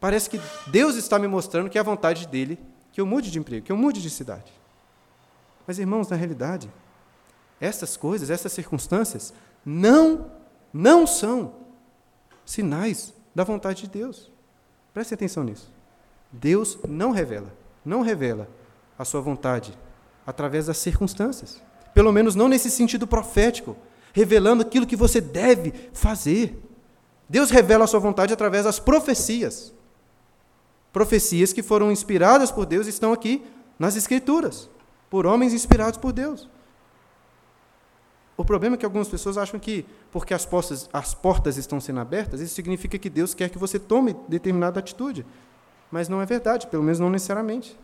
[0.00, 2.58] parece que Deus está me mostrando que é a vontade dele
[2.92, 4.52] que eu mude de emprego, que eu mude de cidade.
[5.66, 6.70] Mas, irmãos, na realidade,
[7.60, 9.32] essas coisas, essas circunstâncias,
[9.64, 10.30] não,
[10.72, 11.63] não são
[12.44, 14.30] sinais da vontade de Deus.
[14.92, 15.72] Preste atenção nisso.
[16.30, 17.52] Deus não revela,
[17.84, 18.48] não revela
[18.98, 19.76] a sua vontade
[20.26, 21.62] através das circunstâncias.
[21.92, 23.76] Pelo menos não nesse sentido profético,
[24.12, 26.60] revelando aquilo que você deve fazer.
[27.28, 29.72] Deus revela a sua vontade através das profecias.
[30.92, 33.44] Profecias que foram inspiradas por Deus estão aqui
[33.78, 34.68] nas Escrituras,
[35.10, 36.48] por homens inspirados por Deus.
[38.36, 42.00] O problema é que algumas pessoas acham que, porque as portas, as portas estão sendo
[42.00, 45.24] abertas, isso significa que Deus quer que você tome determinada atitude.
[45.90, 47.78] Mas não é verdade, pelo menos não necessariamente.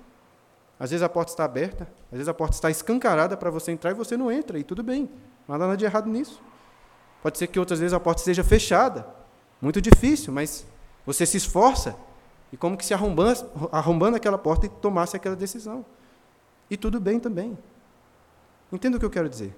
[0.79, 3.91] Às vezes a porta está aberta, às vezes a porta está escancarada para você entrar
[3.91, 5.09] e você não entra, e tudo bem,
[5.47, 6.43] não há nada de errado nisso.
[7.23, 9.07] Pode ser que outras vezes a porta esteja fechada,
[9.61, 10.67] muito difícil, mas
[11.05, 11.95] você se esforça
[12.53, 15.85] e como que se arrombando, arrombando aquela porta e tomasse aquela decisão.
[16.71, 17.57] E tudo bem também.
[18.73, 19.55] Entenda o que eu quero dizer.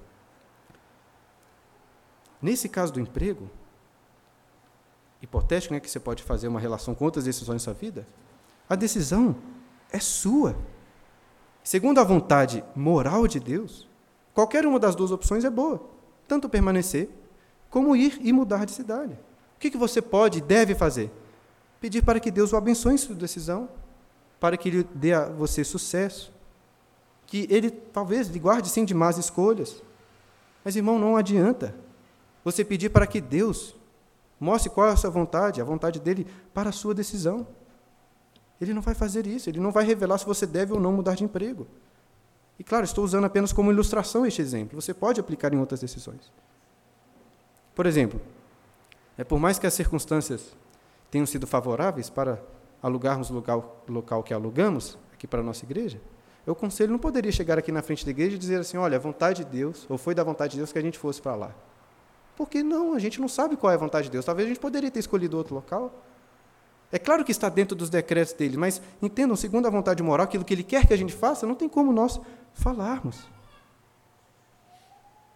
[2.42, 3.48] Nesse caso do emprego,
[5.22, 8.04] hipotético, né, que você pode fazer uma relação com outras decisões na sua vida,
[8.68, 9.36] a decisão
[9.92, 10.56] é sua.
[11.62, 13.88] Segundo a vontade moral de Deus,
[14.34, 15.80] qualquer uma das duas opções é boa,
[16.26, 17.08] tanto permanecer
[17.70, 19.12] como ir e mudar de cidade.
[19.56, 21.12] O que, que você pode e deve fazer?
[21.80, 23.68] Pedir para que Deus o abençoe em sua decisão,
[24.40, 26.32] para que Ele dê a você sucesso,
[27.26, 29.80] que Ele talvez lhe guarde sim de más escolhas.
[30.64, 31.74] Mas, irmão, não adianta
[32.44, 33.74] você pedir para que Deus
[34.38, 37.46] mostre qual é a sua vontade, a vontade dele para a sua decisão.
[38.60, 41.14] Ele não vai fazer isso, ele não vai revelar se você deve ou não mudar
[41.14, 41.66] de emprego.
[42.58, 44.80] E claro, estou usando apenas como ilustração este exemplo.
[44.80, 46.32] Você pode aplicar em outras decisões.
[47.74, 48.20] Por exemplo,
[49.16, 50.54] é por mais que as circunstâncias
[51.10, 52.40] tenham sido favoráveis para
[52.82, 56.00] alugarmos o local, local que alugamos aqui para a nossa igreja,
[56.46, 59.00] eu, conselho, não poderia chegar aqui na frente da igreja e dizer assim: olha, a
[59.00, 61.54] vontade de Deus, ou foi da vontade de Deus que a gente fosse para lá.
[62.36, 64.24] Porque não, a gente não sabe qual é a vontade de Deus.
[64.24, 65.92] Talvez a gente poderia ter escolhido outro local.
[66.90, 70.44] É claro que está dentro dos decretos dele, mas entendam, segundo a vontade moral, aquilo
[70.44, 72.20] que ele quer que a gente faça, não tem como nós
[72.52, 73.26] falarmos.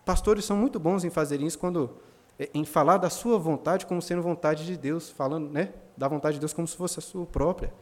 [0.04, 1.96] Pastores são muito bons em fazer isso quando
[2.38, 6.34] é, em falar da sua vontade como sendo vontade de Deus, falando, né, da vontade
[6.34, 7.72] de Deus como se fosse a sua própria.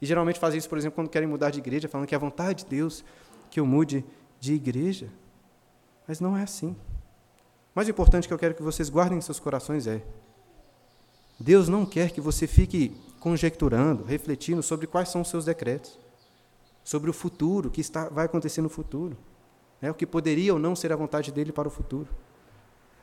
[0.00, 2.20] E geralmente fazem isso, por exemplo, quando querem mudar de igreja, falando que é a
[2.20, 3.04] vontade de Deus
[3.50, 4.04] que eu mude
[4.38, 5.08] de igreja.
[6.06, 6.76] Mas não é assim
[7.74, 10.02] mais importante que eu quero que vocês guardem em seus corações é:
[11.38, 15.98] Deus não quer que você fique conjecturando, refletindo sobre quais são os seus decretos,
[16.84, 19.16] sobre o futuro, o que está, vai acontecer no futuro,
[19.80, 22.08] né, o que poderia ou não ser a vontade dele para o futuro.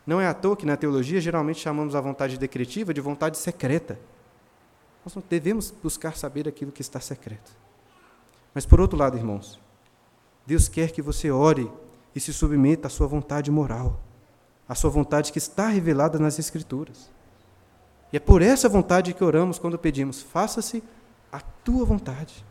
[0.05, 3.99] Não é à toa que na teologia geralmente chamamos a vontade decretiva de vontade secreta.
[5.03, 7.51] Nós não devemos buscar saber aquilo que está secreto.
[8.53, 9.59] Mas por outro lado, irmãos,
[10.45, 11.71] Deus quer que você ore
[12.15, 13.99] e se submeta à sua vontade moral
[14.71, 17.09] a sua vontade que está revelada nas Escrituras.
[18.13, 20.81] E é por essa vontade que oramos quando pedimos: faça-se
[21.29, 22.45] a tua vontade.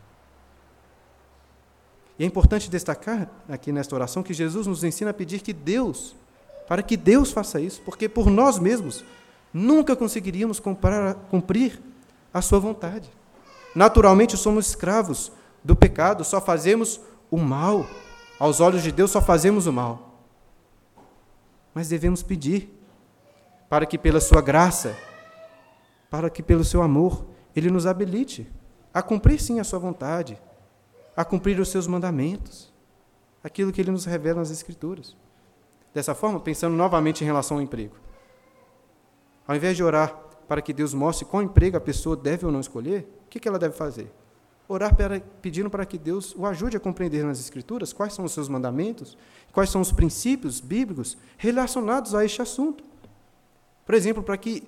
[2.19, 6.15] E é importante destacar aqui nesta oração que Jesus nos ensina a pedir que Deus,
[6.67, 9.03] para que Deus faça isso, porque por nós mesmos
[9.51, 11.81] nunca conseguiríamos comprar, cumprir
[12.31, 13.09] a sua vontade.
[13.73, 15.31] Naturalmente somos escravos
[15.63, 17.83] do pecado, só fazemos o mal.
[18.37, 20.10] Aos olhos de Deus só fazemos o mal
[21.73, 22.69] mas devemos pedir
[23.69, 24.97] para que, pela Sua graça,
[26.09, 28.51] para que, pelo Seu amor, Ele nos habilite
[28.93, 30.37] a cumprir, sim, a Sua vontade,
[31.15, 32.73] a cumprir os Seus mandamentos,
[33.43, 35.15] aquilo que Ele nos revela nas Escrituras.
[35.93, 37.95] Dessa forma, pensando novamente em relação ao emprego.
[39.47, 40.15] Ao invés de orar
[40.47, 43.59] para que Deus mostre qual emprego a pessoa deve ou não escolher, o que ela
[43.59, 44.11] deve fazer?
[44.67, 48.31] Orar para, pedindo para que Deus o ajude a compreender nas Escrituras quais são os
[48.31, 49.17] seus mandamentos,
[49.51, 52.83] quais são os princípios bíblicos relacionados a este assunto.
[53.85, 54.63] Por exemplo, para que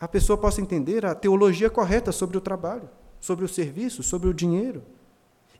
[0.00, 2.88] a pessoa possa entender a teologia correta sobre o trabalho,
[3.20, 4.82] sobre o serviço, sobre o dinheiro.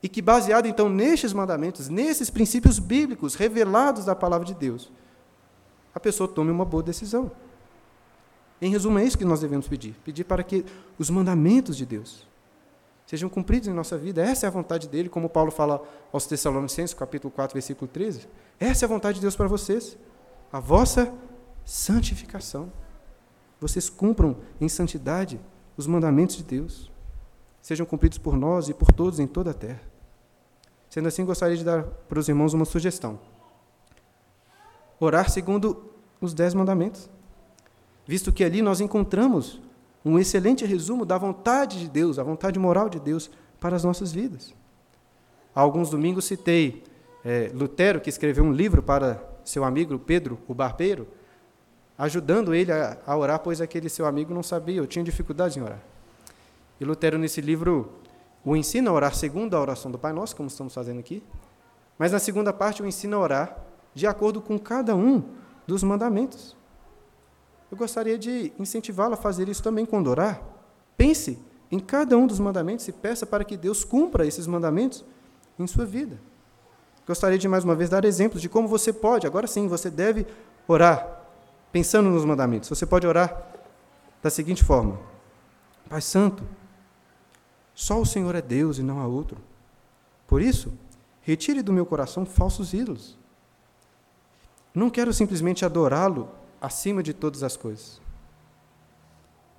[0.02, 4.90] E que, baseado então nestes mandamentos, nesses princípios bíblicos revelados da palavra de Deus,
[5.94, 7.30] a pessoa tome uma boa decisão.
[8.60, 10.64] Em resumo, é isso que nós devemos pedir: pedir para que
[10.98, 12.26] os mandamentos de Deus,
[13.12, 14.22] sejam cumpridos em nossa vida.
[14.22, 18.26] Essa é a vontade dele, como Paulo fala aos Tessalonicenses, capítulo 4, versículo 13.
[18.58, 19.98] Essa é a vontade de Deus para vocês,
[20.50, 21.12] a vossa
[21.62, 22.72] santificação.
[23.60, 25.38] vocês cumpram em santidade
[25.76, 26.90] os mandamentos de Deus,
[27.60, 29.82] sejam cumpridos por nós e por todos em toda a terra.
[30.88, 33.20] Sendo assim, gostaria de dar para os irmãos uma sugestão:
[34.98, 35.84] orar segundo
[36.18, 37.10] os dez mandamentos,
[38.06, 39.60] visto que ali nós encontramos
[40.04, 44.12] um excelente resumo da vontade de Deus, a vontade moral de Deus para as nossas
[44.12, 44.54] vidas.
[45.54, 46.82] Há alguns domingos citei
[47.24, 51.06] é, Lutero, que escreveu um livro para seu amigo Pedro, o barbeiro,
[51.96, 55.62] ajudando ele a, a orar, pois aquele seu amigo não sabia, ou tinha dificuldade em
[55.62, 55.80] orar.
[56.80, 57.92] E Lutero, nesse livro,
[58.44, 61.22] o ensina a orar segundo a oração do Pai Nosso, como estamos fazendo aqui,
[61.96, 63.56] mas na segunda parte o ensina a orar
[63.94, 65.22] de acordo com cada um
[65.66, 66.56] dos mandamentos.
[67.72, 70.42] Eu gostaria de incentivá-lo a fazer isso também quando orar.
[70.94, 71.38] Pense
[71.70, 75.02] em cada um dos mandamentos e peça para que Deus cumpra esses mandamentos
[75.58, 76.20] em sua vida.
[77.06, 80.26] Gostaria de mais uma vez dar exemplos de como você pode, agora sim, você deve
[80.68, 81.22] orar
[81.72, 82.68] pensando nos mandamentos.
[82.68, 83.42] Você pode orar
[84.22, 85.00] da seguinte forma:
[85.88, 86.44] Pai Santo,
[87.74, 89.38] só o Senhor é Deus e não há outro.
[90.26, 90.74] Por isso,
[91.22, 93.18] retire do meu coração falsos ídolos.
[94.74, 98.00] Não quero simplesmente adorá-lo acima de todas as coisas.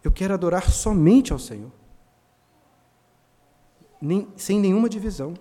[0.02, 1.72] Eu quero adorar somente ao Senhor,
[4.02, 5.34] nem, sem nenhuma divisão.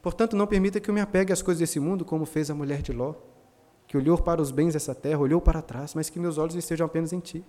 [0.00, 2.80] Portanto, não permita que eu me apegue às coisas desse mundo, como fez a mulher
[2.80, 3.14] de Ló,
[3.86, 6.86] que olhou para os bens dessa terra, olhou para trás, mas que meus olhos estejam
[6.86, 7.44] apenas em Ti.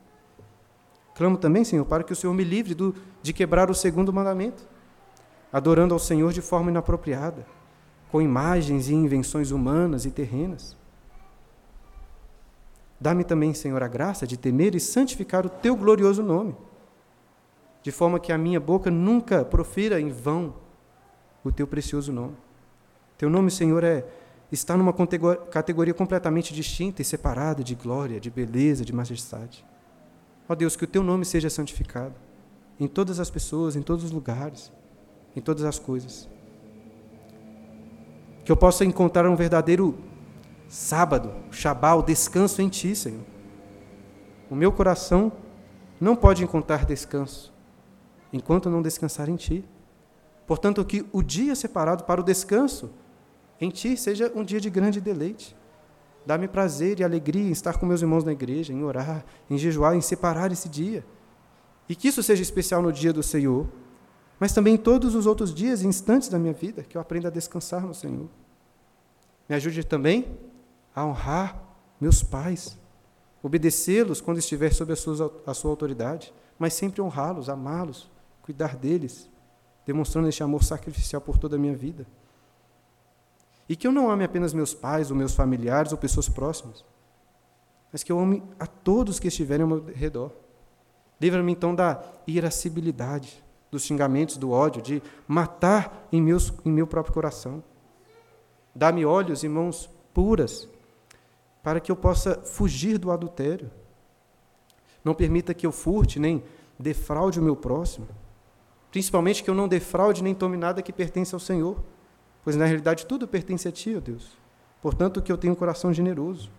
[1.13, 4.67] Clamo também, Senhor, para que o Senhor me livre do, de quebrar o segundo mandamento,
[5.51, 7.45] adorando ao Senhor de forma inapropriada,
[8.11, 10.77] com imagens e invenções humanas e terrenas.
[12.99, 16.55] Dá-me também, Senhor, a graça de temer e santificar o Teu glorioso nome,
[17.83, 20.55] de forma que a minha boca nunca profira em vão
[21.43, 22.35] o Teu precioso nome.
[23.17, 24.05] Teu nome, Senhor, é
[24.51, 24.93] está numa
[25.51, 29.65] categoria completamente distinta e separada de glória, de beleza, de majestade.
[30.47, 32.15] Ó Deus, que o teu nome seja santificado
[32.79, 34.71] em todas as pessoas, em todos os lugares,
[35.35, 36.29] em todas as coisas.
[38.43, 39.97] Que eu possa encontrar um verdadeiro
[40.67, 43.23] sábado, Shabá, o descanso em ti, Senhor.
[44.49, 45.31] O meu coração
[45.99, 47.53] não pode encontrar descanso
[48.31, 49.63] enquanto não descansar em ti.
[50.45, 52.91] Portanto, que o dia separado para o descanso
[53.59, 55.55] em ti seja um dia de grande deleite.
[56.25, 59.95] Dá-me prazer e alegria em estar com meus irmãos na igreja, em orar, em jejuar,
[59.95, 61.05] em separar esse dia.
[61.87, 63.67] E que isso seja especial no dia do Senhor,
[64.39, 67.27] mas também em todos os outros dias e instantes da minha vida, que eu aprenda
[67.27, 68.27] a descansar no Senhor.
[69.47, 70.25] Me ajude também
[70.95, 71.61] a honrar
[71.99, 72.77] meus pais,
[73.43, 78.09] obedecê-los quando estiver sob a sua, a sua autoridade, mas sempre honrá-los, amá-los,
[78.41, 79.29] cuidar deles,
[79.85, 82.07] demonstrando este amor sacrificial por toda a minha vida.
[83.67, 86.85] E que eu não ame apenas meus pais, ou meus familiares, ou pessoas próximas,
[87.91, 90.31] mas que eu ame a todos que estiverem ao meu redor.
[91.19, 97.13] Livra-me então da irascibilidade, dos xingamentos, do ódio, de matar em, meus, em meu próprio
[97.13, 97.63] coração.
[98.73, 100.67] Dá-me olhos e mãos puras,
[101.65, 103.69] para que eu possa fugir do adultério.
[105.03, 106.41] Não permita que eu furte, nem
[106.79, 108.07] defraude o meu próximo.
[108.89, 111.77] Principalmente que eu não defraude nem tome nada que pertence ao Senhor
[112.45, 114.37] pois na realidade tudo pertence a Ti, ó Deus.
[114.79, 116.51] Portanto, que eu tenha um coração generoso.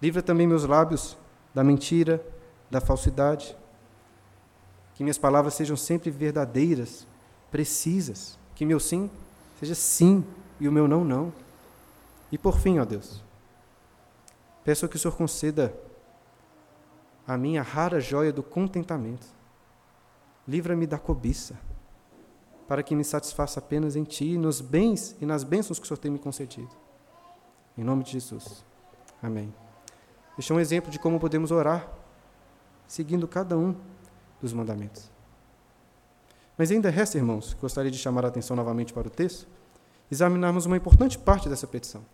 [0.00, 1.18] Livra também meus lábios
[1.52, 2.24] da mentira,
[2.70, 3.56] da falsidade.
[4.94, 7.08] Que minhas palavras sejam sempre verdadeiras,
[7.50, 8.38] precisas.
[8.54, 9.10] Que meu sim
[9.58, 10.24] seja sim
[10.60, 11.32] e o meu não, não.
[12.30, 13.20] E por fim, ó Deus,
[14.64, 15.74] peço que o Senhor conceda
[17.26, 19.26] a minha rara joia do contentamento.
[20.46, 21.58] Livra-me da cobiça
[22.66, 25.98] para que me satisfaça apenas em Ti, nos bens e nas bênçãos que o Senhor
[25.98, 26.70] tem me concedido.
[27.76, 28.64] Em nome de Jesus.
[29.22, 29.52] Amém.
[30.38, 31.88] Este é um exemplo de como podemos orar,
[32.86, 33.74] seguindo cada um
[34.40, 35.10] dos mandamentos.
[36.56, 39.46] Mas ainda resta, irmãos, gostaria de chamar a atenção novamente para o texto,
[40.10, 42.04] examinarmos uma importante parte dessa petição.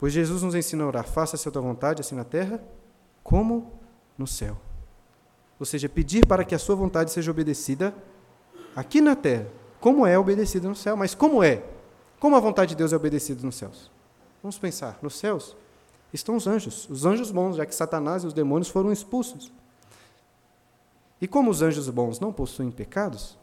[0.00, 2.58] Pois Jesus nos ensina a orar, faça-se a tua vontade, assim na terra,
[3.22, 3.70] como
[4.16, 4.56] no céu.
[5.58, 7.94] Ou seja, pedir para que a sua vontade seja obedecida
[8.74, 9.46] aqui na terra,
[9.78, 10.96] como é obedecido no céu.
[10.96, 11.62] Mas como é?
[12.18, 13.90] Como a vontade de Deus é obedecida nos céus?
[14.42, 15.54] Vamos pensar, nos céus
[16.14, 19.52] estão os anjos, os anjos bons, já que Satanás e os demônios foram expulsos.
[21.20, 23.38] E como os anjos bons não possuem pecados,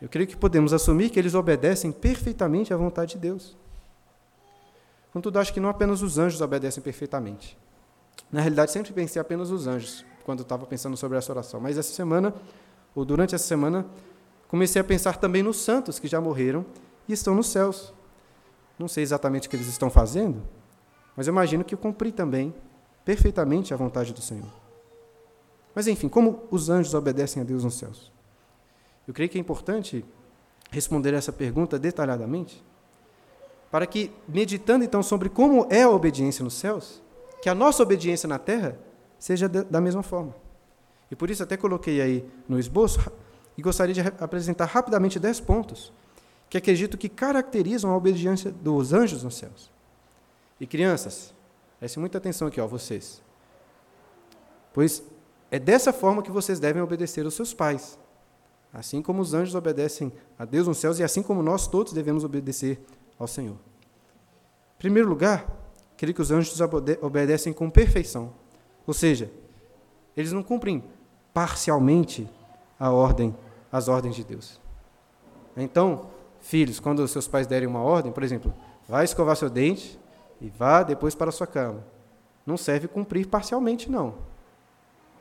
[0.00, 3.56] eu creio que podemos assumir que eles obedecem perfeitamente à vontade de Deus.
[5.12, 7.58] Contudo, acho que não apenas os anjos obedecem perfeitamente.
[8.30, 11.60] Na realidade, sempre pensei apenas os anjos, quando estava pensando sobre essa oração.
[11.60, 12.34] Mas essa semana,
[12.94, 13.84] ou durante essa semana,
[14.48, 16.64] comecei a pensar também nos santos que já morreram
[17.06, 17.92] e estão nos céus.
[18.78, 20.42] Não sei exatamente o que eles estão fazendo,
[21.14, 22.54] mas eu imagino que eu cumpri também
[23.04, 24.50] perfeitamente à vontade do Senhor.
[25.74, 28.10] Mas enfim, como os anjos obedecem a Deus nos céus?
[29.06, 30.04] Eu creio que é importante
[30.70, 32.64] responder essa pergunta detalhadamente,
[33.72, 37.02] para que, meditando então sobre como é a obediência nos céus,
[37.40, 38.78] que a nossa obediência na terra
[39.18, 40.36] seja da mesma forma.
[41.10, 43.00] E por isso até coloquei aí no esboço
[43.56, 45.90] e gostaria de apresentar rapidamente dez pontos
[46.50, 49.70] que acredito que caracterizam a obediência dos anjos nos céus.
[50.60, 51.34] E crianças,
[51.80, 53.22] prestem muita atenção aqui, ó, vocês.
[54.74, 55.02] Pois
[55.50, 57.98] é dessa forma que vocês devem obedecer aos seus pais.
[58.70, 62.22] Assim como os anjos obedecem a Deus nos céus e assim como nós todos devemos
[62.22, 62.78] obedecer
[63.18, 63.56] ao Senhor.
[64.76, 65.46] Em primeiro lugar,
[65.96, 66.58] creio que os anjos
[67.00, 68.32] obedecem com perfeição.
[68.86, 69.30] Ou seja,
[70.16, 70.82] eles não cumprem
[71.32, 72.28] parcialmente
[72.78, 73.34] a ordem,
[73.70, 74.60] as ordens de Deus.
[75.56, 76.06] Então,
[76.40, 78.52] filhos, quando seus pais derem uma ordem, por exemplo,
[78.88, 79.98] vai escovar seu dente
[80.40, 81.84] e vá depois para a sua cama.
[82.44, 84.14] Não serve cumprir parcialmente, não.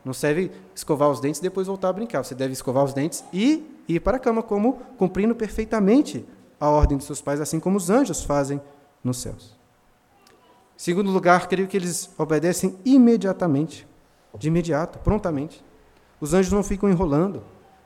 [0.03, 2.23] Não serve escovar os dentes e depois voltar a brincar.
[2.23, 6.25] Você deve escovar os dentes e ir para a cama, como cumprindo perfeitamente
[6.61, 8.61] a ordem de seus pais, assim como os anjos fazem
[9.03, 9.59] nos céus.
[10.75, 13.87] Em segundo lugar, creio que eles obedecem imediatamente,
[14.37, 15.63] de imediato, prontamente.
[16.19, 17.43] Os anjos não ficam enrolando,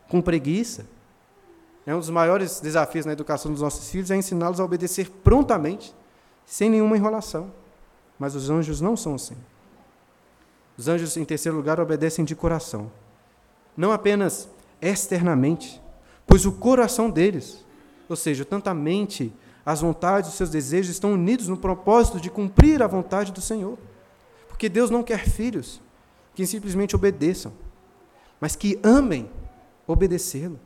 [0.10, 0.86] com preguiça,
[1.86, 5.96] é um dos maiores desafios na educação dos nossos filhos é ensiná-los a obedecer prontamente,
[6.46, 7.52] sem nenhuma enrolação.
[8.18, 9.36] Mas os anjos não são assim.
[10.78, 12.92] Os anjos, em terceiro lugar, obedecem de coração.
[13.78, 14.50] Não apenas
[14.82, 15.82] externamente,
[16.26, 17.64] pois o coração deles,
[18.08, 19.34] ou seja, tanto a mente,
[19.66, 23.78] as vontades, os seus desejos, estão unidos no propósito de cumprir a vontade do Senhor.
[24.48, 25.82] Porque Deus não quer filhos
[26.34, 27.54] que simplesmente obedeçam,
[28.40, 29.30] mas que amem
[29.88, 30.60] obedecê-lo.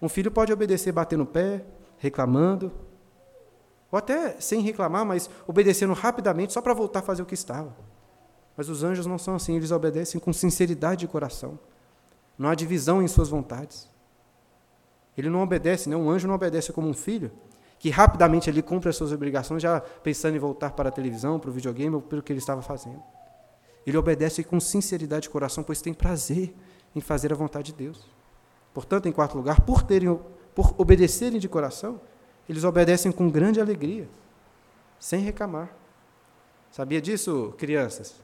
[0.00, 1.64] Um filho pode obedecer batendo o pé,
[1.98, 2.72] reclamando,
[3.90, 7.74] ou até sem reclamar, mas obedecendo rapidamente só para voltar a fazer o que estava.
[8.56, 11.58] Mas os anjos não são assim, eles obedecem com sinceridade de coração.
[12.36, 13.88] Não há divisão em suas vontades.
[15.18, 15.96] Ele não obedece, né?
[15.96, 17.32] um anjo não obedece como um filho,
[17.76, 21.50] que rapidamente ele cumpre as suas obrigações, já pensando em voltar para a televisão, para
[21.50, 23.02] o videogame ou pelo que ele estava fazendo.
[23.84, 26.54] Ele obedece com sinceridade de coração, pois tem prazer
[26.94, 28.08] em fazer a vontade de Deus.
[28.72, 30.16] Portanto, em quarto lugar, por, terem,
[30.54, 32.00] por obedecerem de coração,
[32.48, 34.08] eles obedecem com grande alegria,
[35.00, 35.68] sem reclamar.
[36.70, 38.14] Sabia disso, crianças?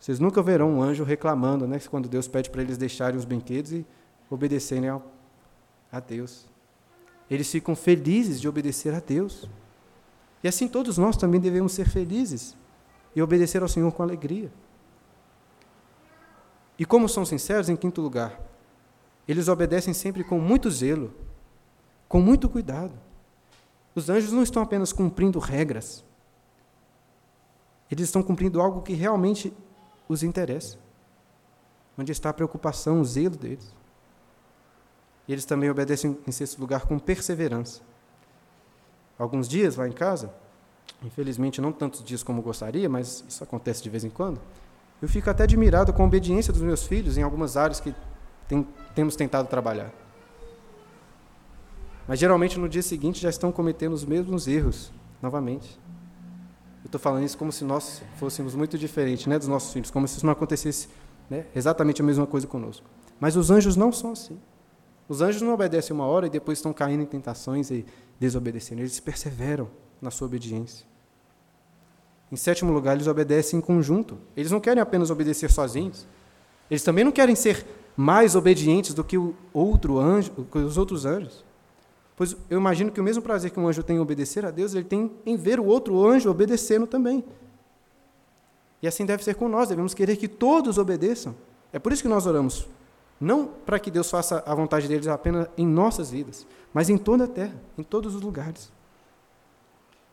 [0.00, 3.72] Vocês nunca verão um anjo reclamando, né, quando Deus pede para eles deixarem os brinquedos
[3.72, 3.86] e
[4.28, 5.19] obedecerem ao,
[5.90, 6.46] a Deus.
[7.30, 9.48] Eles ficam felizes de obedecer a Deus.
[10.42, 12.56] E assim todos nós também devemos ser felizes
[13.14, 14.50] e obedecer ao Senhor com alegria.
[16.78, 18.40] E como são sinceros, em quinto lugar,
[19.28, 21.14] eles obedecem sempre com muito zelo,
[22.08, 22.94] com muito cuidado.
[23.94, 26.04] Os anjos não estão apenas cumprindo regras,
[27.90, 29.52] eles estão cumprindo algo que realmente
[30.08, 30.78] os interessa.
[31.98, 33.74] Onde está a preocupação, o zelo deles.
[35.30, 37.82] E eles também obedecem, em sexto lugar, com perseverança.
[39.16, 40.34] Alguns dias lá em casa,
[41.04, 44.40] infelizmente não tantos dias como gostaria, mas isso acontece de vez em quando,
[45.00, 47.94] eu fico até admirado com a obediência dos meus filhos em algumas áreas que
[48.48, 49.92] tem, temos tentado trabalhar.
[52.08, 55.78] Mas geralmente no dia seguinte já estão cometendo os mesmos erros, novamente.
[56.82, 60.08] Eu estou falando isso como se nós fôssemos muito diferentes né, dos nossos filhos, como
[60.08, 60.88] se isso não acontecesse
[61.30, 62.84] né, exatamente a mesma coisa conosco.
[63.20, 64.36] Mas os anjos não são assim.
[65.10, 67.84] Os anjos não obedecem uma hora e depois estão caindo em tentações e
[68.20, 68.80] desobedecendo.
[68.80, 69.68] Eles perseveram
[70.00, 70.86] na sua obediência.
[72.30, 74.16] Em sétimo lugar, eles obedecem em conjunto.
[74.36, 76.06] Eles não querem apenas obedecer sozinhos.
[76.70, 81.44] Eles também não querem ser mais obedientes do que o outro anjo, os outros anjos.
[82.14, 84.76] Pois eu imagino que o mesmo prazer que um anjo tem em obedecer a Deus,
[84.76, 87.24] ele tem em ver o outro anjo obedecendo também.
[88.80, 91.34] E assim deve ser com nós, devemos querer que todos obedeçam.
[91.72, 92.68] É por isso que nós oramos.
[93.20, 97.24] Não para que Deus faça a vontade deles apenas em nossas vidas, mas em toda
[97.24, 98.72] a terra, em todos os lugares.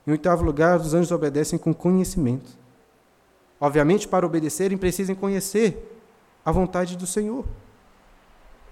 [0.06, 2.58] Em oitavo lugar, os anjos obedecem com conhecimento.
[3.60, 6.00] Obviamente, para obedecerem, precisam conhecer
[6.44, 7.46] a vontade do Senhor.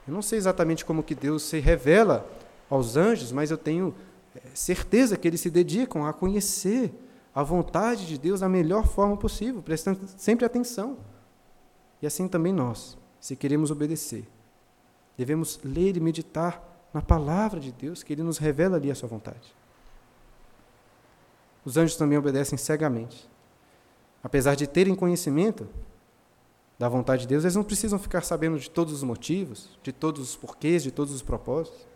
[0.08, 2.26] Eu não sei exatamente como que Deus se revela
[2.70, 3.96] aos anjos, mas eu tenho
[4.36, 6.94] eh, certeza que eles se dedicam a conhecer
[7.34, 10.98] a vontade de Deus da melhor forma possível, prestando sempre atenção.
[12.02, 14.24] E assim também nós, se queremos obedecer,
[15.18, 16.62] devemos ler e meditar
[16.94, 19.56] na palavra de Deus, que Ele nos revela ali a sua vontade.
[21.66, 23.28] Os anjos também obedecem cegamente.
[24.24, 25.68] Apesar de terem conhecimento,
[26.78, 30.22] da vontade de Deus, eles não precisam ficar sabendo de todos os motivos, de todos
[30.22, 31.88] os porquês, de todos os propósitos.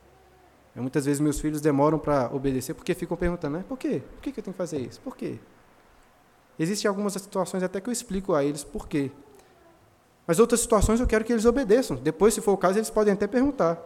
[0.76, 3.66] Eu, muitas vezes meus filhos demoram para obedecer porque ficam perguntando, né?
[3.70, 4.02] Por quê?
[4.16, 5.00] Por que eu tenho que fazer isso?
[5.02, 5.38] Por quê?
[6.58, 9.12] Existem algumas situações até que eu explico a eles por quê.
[10.30, 11.98] Mas outras situações eu quero que eles obedeçam.
[11.98, 13.82] Depois, se for o caso, eles podem até perguntar.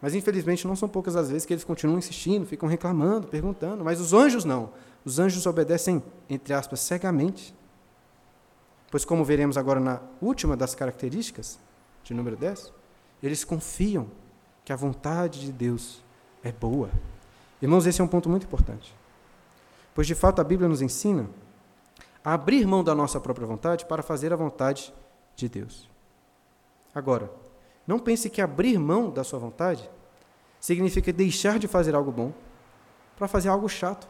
[0.00, 3.84] Mas infelizmente não são poucas as vezes que eles continuam insistindo, ficam reclamando, perguntando.
[3.84, 4.70] Mas os anjos não.
[5.04, 7.52] Os anjos obedecem, entre aspas, cegamente.
[8.88, 11.58] Pois, como veremos agora na última das características,
[12.04, 12.72] de número 10,
[13.20, 14.06] eles confiam
[14.64, 16.04] que a vontade de Deus
[16.40, 16.88] é boa.
[17.60, 18.94] Irmãos, esse é um ponto muito importante.
[19.92, 21.28] Pois, de fato, a Bíblia nos ensina
[22.24, 24.92] abrir mão da nossa própria vontade para fazer a vontade
[25.34, 25.88] de Deus.
[26.94, 27.30] Agora,
[27.86, 29.88] não pense que abrir mão da sua vontade
[30.58, 32.32] significa deixar de fazer algo bom
[33.16, 34.08] para fazer algo chato,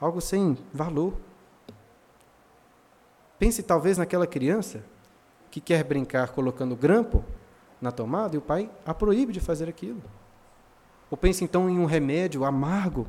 [0.00, 1.14] algo sem valor.
[3.38, 4.84] Pense talvez naquela criança
[5.50, 7.24] que quer brincar colocando grampo
[7.80, 10.02] na tomada e o pai a proíbe de fazer aquilo.
[11.10, 13.06] Ou pense então em um remédio amargo,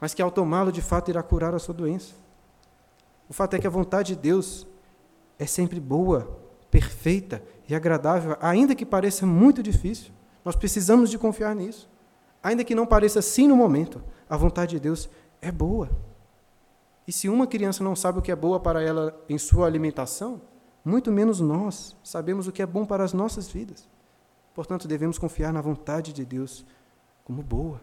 [0.00, 2.21] mas que ao tomá-lo de fato irá curar a sua doença.
[3.32, 4.66] O fato é que a vontade de Deus
[5.38, 6.38] é sempre boa,
[6.70, 10.12] perfeita e agradável, ainda que pareça muito difícil.
[10.44, 11.88] Nós precisamos de confiar nisso.
[12.42, 15.08] Ainda que não pareça assim no momento, a vontade de Deus
[15.40, 15.88] é boa.
[17.08, 20.38] E se uma criança não sabe o que é boa para ela em sua alimentação,
[20.84, 23.88] muito menos nós sabemos o que é bom para as nossas vidas.
[24.52, 26.66] Portanto, devemos confiar na vontade de Deus
[27.24, 27.80] como boa.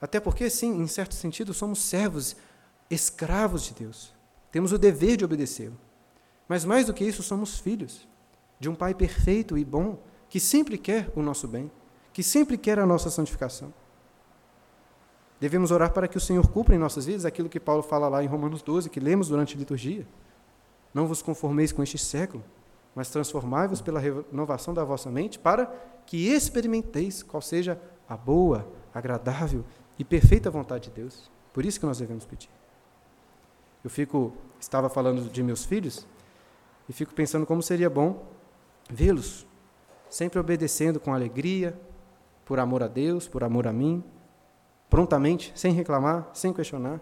[0.00, 2.36] Até porque, sim, em certo sentido, somos servos,
[2.90, 4.14] escravos de Deus.
[4.50, 5.76] Temos o dever de obedecê-lo.
[6.48, 8.06] Mas mais do que isso, somos filhos
[8.58, 11.70] de um Pai perfeito e bom, que sempre quer o nosso bem,
[12.12, 13.72] que sempre quer a nossa santificação.
[15.38, 18.24] Devemos orar para que o Senhor cumpra em nossas vidas aquilo que Paulo fala lá
[18.24, 20.06] em Romanos 12, que lemos durante a liturgia.
[20.94, 22.42] Não vos conformeis com este século,
[22.94, 25.66] mas transformai-vos pela renovação da vossa mente, para
[26.06, 27.78] que experimenteis qual seja
[28.08, 29.62] a boa, agradável
[29.98, 31.30] e perfeita vontade de Deus.
[31.52, 32.48] Por isso que nós devemos pedir.
[33.82, 36.06] Eu fico, estava falando de meus filhos,
[36.88, 38.26] e fico pensando como seria bom
[38.88, 39.46] vê-los
[40.08, 41.78] sempre obedecendo com alegria,
[42.44, 44.04] por amor a Deus, por amor a mim,
[44.88, 47.00] prontamente, sem reclamar, sem questionar.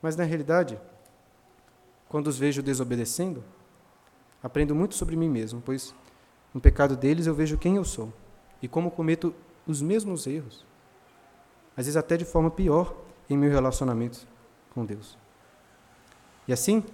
[0.00, 0.80] Mas na realidade,
[2.08, 3.42] quando os vejo desobedecendo,
[4.42, 5.94] aprendo muito sobre mim mesmo, pois
[6.52, 8.12] no pecado deles eu vejo quem eu sou
[8.62, 9.34] e como cometo
[9.66, 10.64] os mesmos erros,
[11.76, 12.94] às vezes até de forma pior
[13.28, 14.26] em meu relacionamento
[14.72, 15.18] com Deus.
[16.46, 16.84] E assim,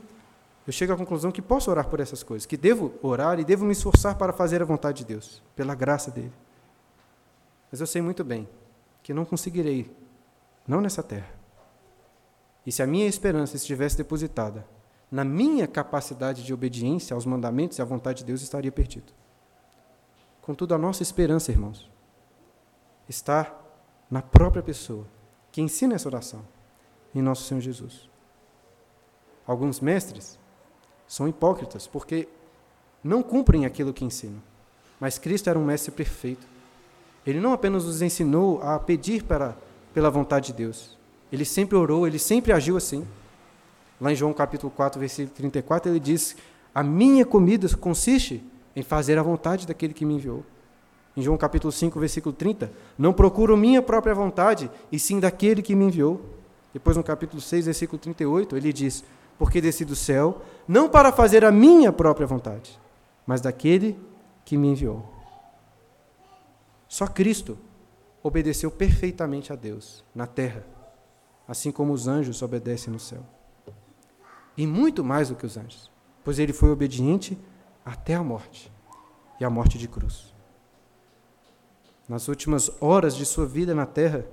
[0.67, 3.65] eu chego à conclusão que posso orar por essas coisas, que devo orar e devo
[3.65, 6.33] me esforçar para fazer a vontade de Deus, pela graça dele.
[7.71, 8.49] Mas eu sei muito bem
[9.03, 9.91] que não conseguirei,
[10.67, 11.31] não nessa terra.
[12.67, 14.67] E se a minha esperança estivesse depositada
[15.11, 19.13] na minha capacidade de obediência aos mandamentos e à vontade de Deus, estaria perdido.
[20.41, 21.91] Contudo, a nossa esperança, irmãos,
[23.09, 23.53] está
[24.11, 25.07] na própria pessoa
[25.51, 26.45] que ensina essa oração,
[27.15, 28.10] em nosso Senhor Jesus.
[29.47, 30.39] Alguns mestres
[31.07, 32.29] são hipócritas, porque
[33.03, 34.41] não cumprem aquilo que ensinam.
[35.01, 36.47] Mas Cristo era um mestre perfeito.
[37.27, 39.57] Ele não apenas nos ensinou a pedir para,
[39.93, 40.99] pela vontade de Deus,
[41.33, 43.07] ele sempre orou, ele sempre agiu assim.
[44.01, 46.37] Lá em João capítulo 4, versículo 34, ele diz:
[46.75, 48.43] A minha comida consiste
[48.75, 50.45] em fazer a vontade daquele que me enviou.
[51.17, 55.75] Em João capítulo 5, versículo 30, não procuro minha própria vontade, e sim daquele que
[55.75, 56.21] me enviou.
[56.73, 59.05] Depois, no capítulo 6, versículo 38, ele diz:
[59.41, 62.79] Porque desci do céu, não para fazer a minha própria vontade,
[63.27, 63.99] mas daquele
[64.45, 65.05] que me enviou.
[66.87, 67.59] Só Cristo
[68.23, 70.65] obedeceu perfeitamente a Deus na terra,
[71.49, 73.25] assim como os anjos obedecem no céu
[74.61, 75.91] e muito mais do que os anjos,
[76.23, 77.39] pois ele foi obediente
[77.83, 78.71] até a morte
[79.41, 80.35] e a morte de cruz.
[82.07, 84.27] Nas últimas horas de sua vida na terra,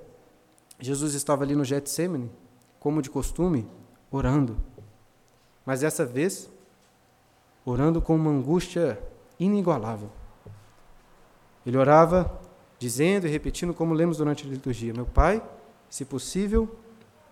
[0.82, 2.30] Jesus estava ali no Getsemane,
[2.78, 3.66] como de costume,
[4.12, 4.58] orando.
[5.68, 6.49] Mas dessa vez,
[7.65, 8.97] orando com uma angústia
[9.38, 10.09] inigualável.
[11.65, 12.39] Ele orava
[12.80, 15.43] dizendo e repetindo como lemos durante a liturgia: Meu Pai,
[15.89, 16.74] se possível,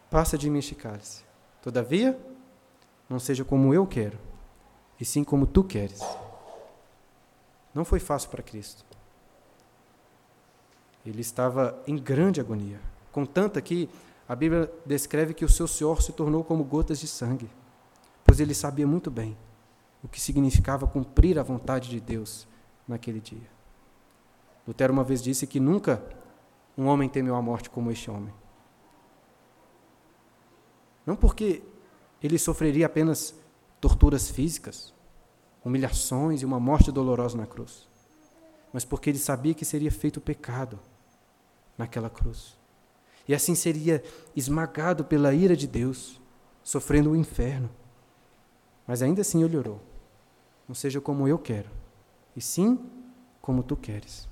[0.09, 1.23] passa de mim este cálice.
[1.61, 2.19] Todavia,
[3.07, 4.19] não seja como eu quero,
[4.99, 6.01] e sim como tu queres.
[7.73, 8.83] Não foi fácil para Cristo.
[11.05, 12.81] Ele estava em grande agonia,
[13.13, 13.89] com tanta que
[14.27, 17.49] a Bíblia descreve que o seu suor se tornou como gotas de sangue,
[18.25, 19.37] pois ele sabia muito bem
[20.03, 22.45] o que significava cumprir a vontade de Deus
[22.85, 23.49] naquele dia.
[24.67, 26.03] Lutero uma vez disse que nunca
[26.77, 28.33] um homem temeu a morte como este homem.
[31.05, 31.63] Não porque
[32.21, 33.35] ele sofreria apenas
[33.79, 34.93] torturas físicas,
[35.63, 37.87] humilhações e uma morte dolorosa na cruz,
[38.73, 40.79] mas porque ele sabia que seria feito pecado
[41.77, 42.57] naquela cruz.
[43.27, 44.03] e assim seria
[44.35, 46.21] esmagado pela ira de Deus,
[46.63, 47.69] sofrendo o inferno.
[48.87, 49.81] Mas ainda assim ele orou:
[50.67, 51.69] Não seja como eu quero,
[52.35, 52.79] e sim
[53.41, 54.27] como tu queres.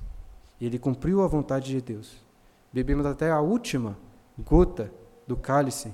[0.59, 2.23] E ele cumpriu a vontade de Deus.
[2.71, 3.97] Bebemos até a última
[4.37, 4.91] gota
[5.27, 5.93] do cálice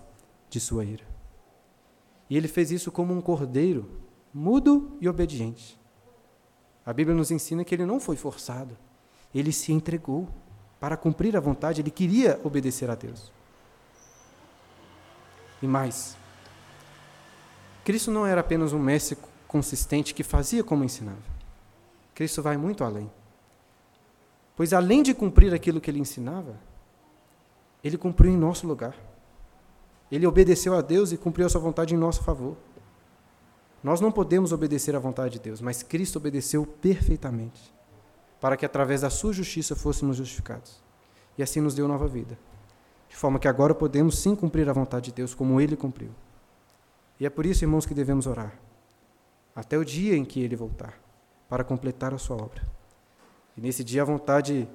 [0.49, 1.03] de sua ira.
[2.29, 3.89] E ele fez isso como um cordeiro,
[4.33, 5.79] mudo e obediente.
[6.85, 8.77] A Bíblia nos ensina que ele não foi forçado,
[9.33, 10.27] ele se entregou
[10.79, 13.31] para cumprir a vontade, ele queria obedecer a Deus.
[15.61, 16.15] E mais,
[17.89, 19.17] Cristo não era apenas um mestre
[19.47, 21.17] consistente que fazia como ensinava.
[22.13, 23.09] Cristo vai muito além.
[24.55, 26.55] Pois além de cumprir aquilo que ele ensinava,
[27.83, 28.95] ele cumpriu em nosso lugar.
[30.11, 32.55] Ele obedeceu a Deus e cumpriu a sua vontade em nosso favor.
[33.83, 37.73] Nós não podemos obedecer à vontade de Deus, mas Cristo obedeceu perfeitamente,
[38.39, 40.79] para que através da sua justiça fôssemos justificados.
[41.39, 42.37] E assim nos deu nova vida.
[43.09, 46.11] De forma que agora podemos sim cumprir a vontade de Deus como ele cumpriu.
[47.19, 48.57] E é por isso, irmãos, que devemos orar,
[49.55, 50.97] até o dia em que ele voltar,
[51.49, 52.61] para completar a sua obra.
[53.57, 54.67] E nesse dia a vontade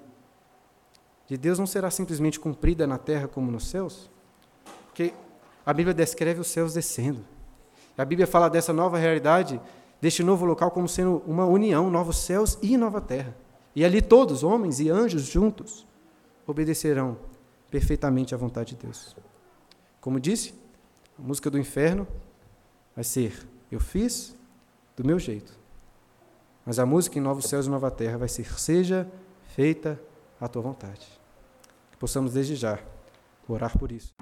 [1.26, 4.11] de Deus não será simplesmente cumprida na terra como nos céus,
[4.86, 5.14] porque
[5.64, 7.24] a Bíblia descreve os céus descendo.
[7.97, 9.59] A Bíblia fala dessa nova realidade,
[10.01, 13.34] deste novo local, como sendo uma união, novos céus e nova terra.
[13.74, 15.86] E ali todos, homens e anjos juntos,
[16.47, 17.16] obedecerão
[17.70, 19.16] perfeitamente à vontade de Deus.
[20.01, 20.55] Como disse,
[21.18, 22.07] a música do inferno
[22.95, 24.36] vai ser: Eu fiz
[24.97, 25.59] do meu jeito.
[26.64, 29.11] Mas a música em Novos Céus e Nova Terra vai ser: Seja
[29.55, 30.01] feita
[30.40, 31.07] a tua vontade.
[31.90, 32.78] Que possamos desde já
[33.49, 34.14] orar por isso.